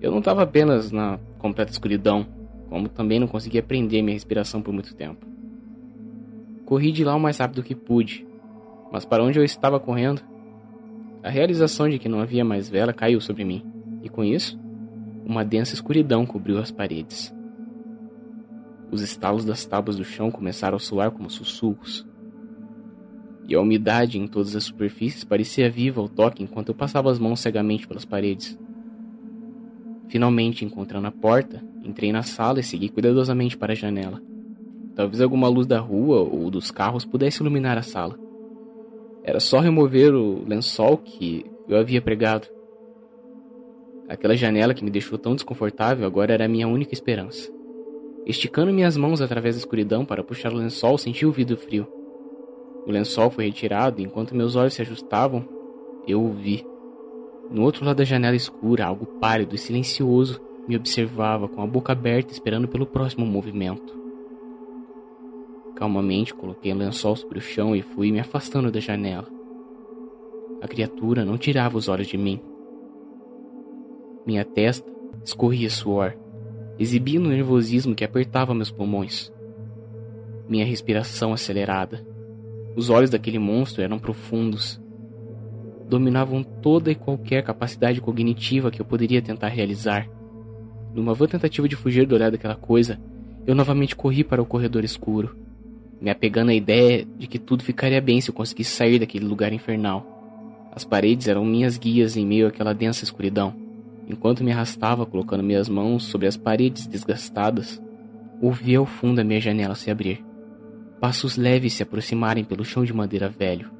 Eu 0.00 0.10
não 0.10 0.18
estava 0.18 0.42
apenas 0.42 0.90
na 0.90 1.18
completa 1.38 1.70
escuridão, 1.70 2.26
como 2.68 2.88
também 2.88 3.20
não 3.20 3.26
conseguia 3.26 3.62
prender 3.62 4.02
minha 4.02 4.14
respiração 4.14 4.62
por 4.62 4.72
muito 4.72 4.94
tempo. 4.94 5.26
Corri 6.64 6.90
de 6.90 7.04
lá 7.04 7.14
o 7.14 7.20
mais 7.20 7.38
rápido 7.38 7.62
que 7.62 7.74
pude, 7.74 8.26
mas 8.90 9.04
para 9.04 9.22
onde 9.22 9.38
eu 9.38 9.44
estava 9.44 9.78
correndo? 9.78 10.22
A 11.22 11.30
realização 11.30 11.88
de 11.88 11.98
que 11.98 12.08
não 12.08 12.20
havia 12.20 12.44
mais 12.44 12.68
vela 12.68 12.92
caiu 12.92 13.20
sobre 13.20 13.44
mim, 13.44 13.64
e 14.02 14.08
com 14.08 14.24
isso, 14.24 14.58
uma 15.24 15.44
densa 15.44 15.74
escuridão 15.74 16.26
cobriu 16.26 16.58
as 16.58 16.70
paredes. 16.70 17.32
Os 18.90 19.00
estalos 19.00 19.44
das 19.44 19.64
tábuas 19.64 19.96
do 19.96 20.04
chão 20.04 20.30
começaram 20.30 20.76
a 20.76 20.80
soar 20.80 21.10
como 21.10 21.30
sussurros. 21.30 22.06
E 23.48 23.54
a 23.54 23.60
umidade 23.60 24.18
em 24.18 24.26
todas 24.26 24.54
as 24.54 24.64
superfícies 24.64 25.24
parecia 25.24 25.70
viva 25.70 26.00
ao 26.00 26.08
toque 26.08 26.42
enquanto 26.42 26.68
eu 26.68 26.74
passava 26.74 27.10
as 27.10 27.18
mãos 27.18 27.40
cegamente 27.40 27.86
pelas 27.86 28.04
paredes. 28.04 28.58
Finalmente, 30.08 30.64
encontrando 30.64 31.06
a 31.06 31.10
porta, 31.10 31.62
entrei 31.82 32.12
na 32.12 32.22
sala 32.22 32.60
e 32.60 32.62
segui 32.62 32.88
cuidadosamente 32.88 33.56
para 33.56 33.72
a 33.72 33.76
janela. 33.76 34.20
Talvez 34.94 35.20
alguma 35.20 35.48
luz 35.48 35.66
da 35.66 35.78
rua 35.78 36.20
ou 36.20 36.50
dos 36.50 36.70
carros 36.70 37.04
pudesse 37.04 37.40
iluminar 37.40 37.78
a 37.78 37.82
sala. 37.82 38.18
Era 39.24 39.40
só 39.40 39.58
remover 39.58 40.14
o 40.14 40.44
lençol 40.46 40.98
que 40.98 41.46
eu 41.68 41.78
havia 41.78 42.02
pregado. 42.02 42.46
Aquela 44.08 44.36
janela 44.36 44.74
que 44.74 44.84
me 44.84 44.90
deixou 44.90 45.16
tão 45.16 45.34
desconfortável 45.34 46.06
agora 46.06 46.34
era 46.34 46.44
a 46.44 46.48
minha 46.48 46.68
única 46.68 46.92
esperança. 46.92 47.50
Esticando 48.26 48.72
minhas 48.72 48.96
mãos 48.96 49.20
através 49.20 49.54
da 49.54 49.60
escuridão 49.60 50.04
para 50.04 50.22
puxar 50.22 50.52
o 50.52 50.56
lençol, 50.56 50.98
senti 50.98 51.24
o 51.24 51.32
vidro 51.32 51.56
frio. 51.56 51.88
O 52.86 52.90
lençol 52.90 53.30
foi 53.30 53.46
retirado 53.46 54.00
e 54.00 54.04
enquanto 54.04 54.34
meus 54.34 54.56
olhos 54.56 54.74
se 54.74 54.82
ajustavam, 54.82 55.44
eu 56.06 56.22
o 56.22 56.32
vi. 56.32 56.66
No 57.50 57.62
outro 57.62 57.84
lado 57.84 57.98
da 57.98 58.04
janela 58.04 58.34
escura, 58.34 58.86
algo 58.86 59.06
pálido 59.20 59.54
e 59.54 59.58
silencioso 59.58 60.40
me 60.66 60.76
observava 60.76 61.48
com 61.48 61.62
a 61.62 61.66
boca 61.66 61.92
aberta 61.92 62.32
esperando 62.32 62.68
pelo 62.68 62.86
próximo 62.86 63.26
movimento. 63.26 64.00
Calmamente 65.74 66.34
coloquei 66.34 66.72
o 66.72 66.76
lençol 66.76 67.16
sobre 67.16 67.38
o 67.38 67.42
chão 67.42 67.74
e 67.74 67.82
fui 67.82 68.12
me 68.12 68.20
afastando 68.20 68.70
da 68.70 68.80
janela. 68.80 69.28
A 70.60 70.68
criatura 70.68 71.24
não 71.24 71.36
tirava 71.36 71.76
os 71.76 71.88
olhos 71.88 72.06
de 72.06 72.16
mim. 72.16 72.40
Minha 74.24 74.44
testa 74.44 74.90
escorria 75.24 75.68
suor, 75.68 76.16
exibindo 76.78 77.26
o 77.26 77.30
nervosismo 77.30 77.94
que 77.94 78.04
apertava 78.04 78.54
meus 78.54 78.70
pulmões. 78.70 79.32
Minha 80.48 80.64
respiração 80.64 81.32
acelerada. 81.32 82.11
Os 82.74 82.90
olhos 82.90 83.10
daquele 83.10 83.38
monstro 83.38 83.82
eram 83.82 83.98
profundos 83.98 84.80
dominavam 85.92 86.42
toda 86.42 86.90
e 86.90 86.94
qualquer 86.94 87.42
capacidade 87.42 88.00
cognitiva 88.00 88.70
que 88.70 88.80
eu 88.80 88.84
poderia 88.84 89.20
tentar 89.20 89.48
realizar. 89.48 90.08
Numa 90.94 91.12
vã 91.12 91.26
tentativa 91.26 91.68
de 91.68 91.76
fugir 91.76 92.06
do 92.06 92.14
olhar 92.14 92.30
daquela 92.30 92.54
coisa, 92.54 92.98
eu 93.46 93.54
novamente 93.54 93.94
corri 93.94 94.24
para 94.24 94.40
o 94.40 94.46
corredor 94.46 94.84
escuro, 94.84 95.36
me 96.00 96.08
apegando 96.08 96.48
à 96.48 96.54
ideia 96.54 97.06
de 97.18 97.26
que 97.26 97.38
tudo 97.38 97.62
ficaria 97.62 98.00
bem 98.00 98.22
se 98.22 98.30
eu 98.30 98.34
conseguisse 98.34 98.74
sair 98.74 98.98
daquele 98.98 99.26
lugar 99.26 99.52
infernal. 99.52 100.70
As 100.74 100.82
paredes 100.82 101.28
eram 101.28 101.44
minhas 101.44 101.76
guias 101.76 102.16
em 102.16 102.26
meio 102.26 102.46
àquela 102.46 102.72
densa 102.72 103.04
escuridão. 103.04 103.54
Enquanto 104.08 104.42
me 104.42 104.50
arrastava 104.50 105.04
colocando 105.04 105.42
minhas 105.42 105.68
mãos 105.68 106.04
sobre 106.04 106.26
as 106.26 106.38
paredes 106.38 106.86
desgastadas, 106.86 107.82
ouvi 108.40 108.74
ao 108.74 108.86
fundo 108.86 109.20
a 109.20 109.24
minha 109.24 109.40
janela 109.42 109.74
se 109.74 109.90
abrir. 109.90 110.24
Passos 111.02 111.36
leves 111.36 111.72
se 111.72 111.82
aproximarem 111.82 112.44
pelo 112.44 112.64
chão 112.64 112.84
de 112.84 112.92
madeira 112.92 113.28
velho. 113.28 113.72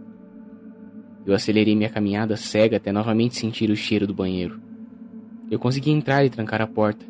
Eu 1.24 1.32
acelerei 1.32 1.76
minha 1.76 1.88
caminhada 1.88 2.36
cega 2.36 2.78
até 2.78 2.90
novamente 2.90 3.36
sentir 3.36 3.70
o 3.70 3.76
cheiro 3.76 4.08
do 4.08 4.12
banheiro. 4.12 4.60
Eu 5.48 5.56
consegui 5.56 5.92
entrar 5.92 6.24
e 6.24 6.30
trancar 6.30 6.60
a 6.60 6.66
porta. 6.66 7.06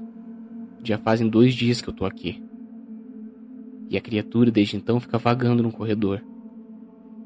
Já 0.84 0.98
fazem 0.98 1.26
dois 1.26 1.54
dias 1.54 1.80
que 1.80 1.88
eu 1.88 1.94
tô 1.94 2.04
aqui. 2.04 2.44
E 3.88 3.96
a 3.96 4.02
criatura 4.02 4.50
desde 4.50 4.76
então 4.76 5.00
fica 5.00 5.16
vagando 5.16 5.62
no 5.62 5.72
corredor, 5.72 6.22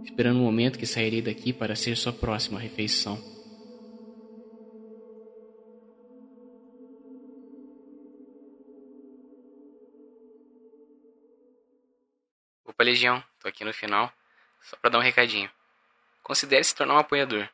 esperando 0.04 0.38
o 0.38 0.44
momento 0.44 0.78
que 0.78 0.86
sairei 0.86 1.20
daqui 1.20 1.52
para 1.52 1.74
ser 1.74 1.96
sua 1.96 2.12
próxima 2.12 2.60
refeição. 2.60 3.18
Opa, 12.76 12.84
Legião, 12.84 13.24
tô 13.40 13.48
aqui 13.48 13.64
no 13.64 13.72
final, 13.72 14.12
só 14.60 14.76
para 14.76 14.90
dar 14.90 14.98
um 14.98 15.02
recadinho. 15.02 15.50
Considere 16.22 16.62
se 16.62 16.74
tornar 16.74 16.92
um 16.92 16.98
apoiador. 16.98 17.48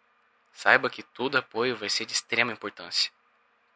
Saiba 0.52 0.90
que 0.90 1.00
todo 1.00 1.38
apoio 1.38 1.76
vai 1.76 1.88
ser 1.88 2.04
de 2.04 2.12
extrema 2.12 2.50
importância. 2.50 3.12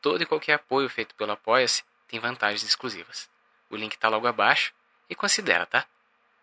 Todo 0.02 0.20
e 0.20 0.26
qualquer 0.26 0.54
apoio 0.54 0.88
feito 0.88 1.14
pelo 1.14 1.30
Apoia-se 1.30 1.84
tem 2.08 2.18
vantagens 2.18 2.64
exclusivas. 2.64 3.30
O 3.70 3.76
link 3.76 3.96
tá 3.96 4.08
logo 4.08 4.26
abaixo 4.26 4.74
e 5.08 5.14
considera, 5.14 5.64
tá? 5.64 5.86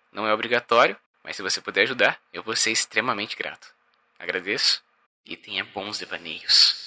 Não 0.09 0.25
é 0.25 0.33
obrigatório, 0.33 0.97
mas 1.21 1.35
se 1.35 1.41
você 1.41 1.59
puder 1.59 1.81
ajudar, 1.81 2.17
eu 2.31 2.41
vou 2.41 2.55
ser 2.55 2.71
extremamente 2.71 3.35
grato. 3.35 3.75
Agradeço 4.17 4.81
e 5.25 5.35
tenha 5.35 5.65
bons 5.65 5.99
devaneios. 5.99 6.82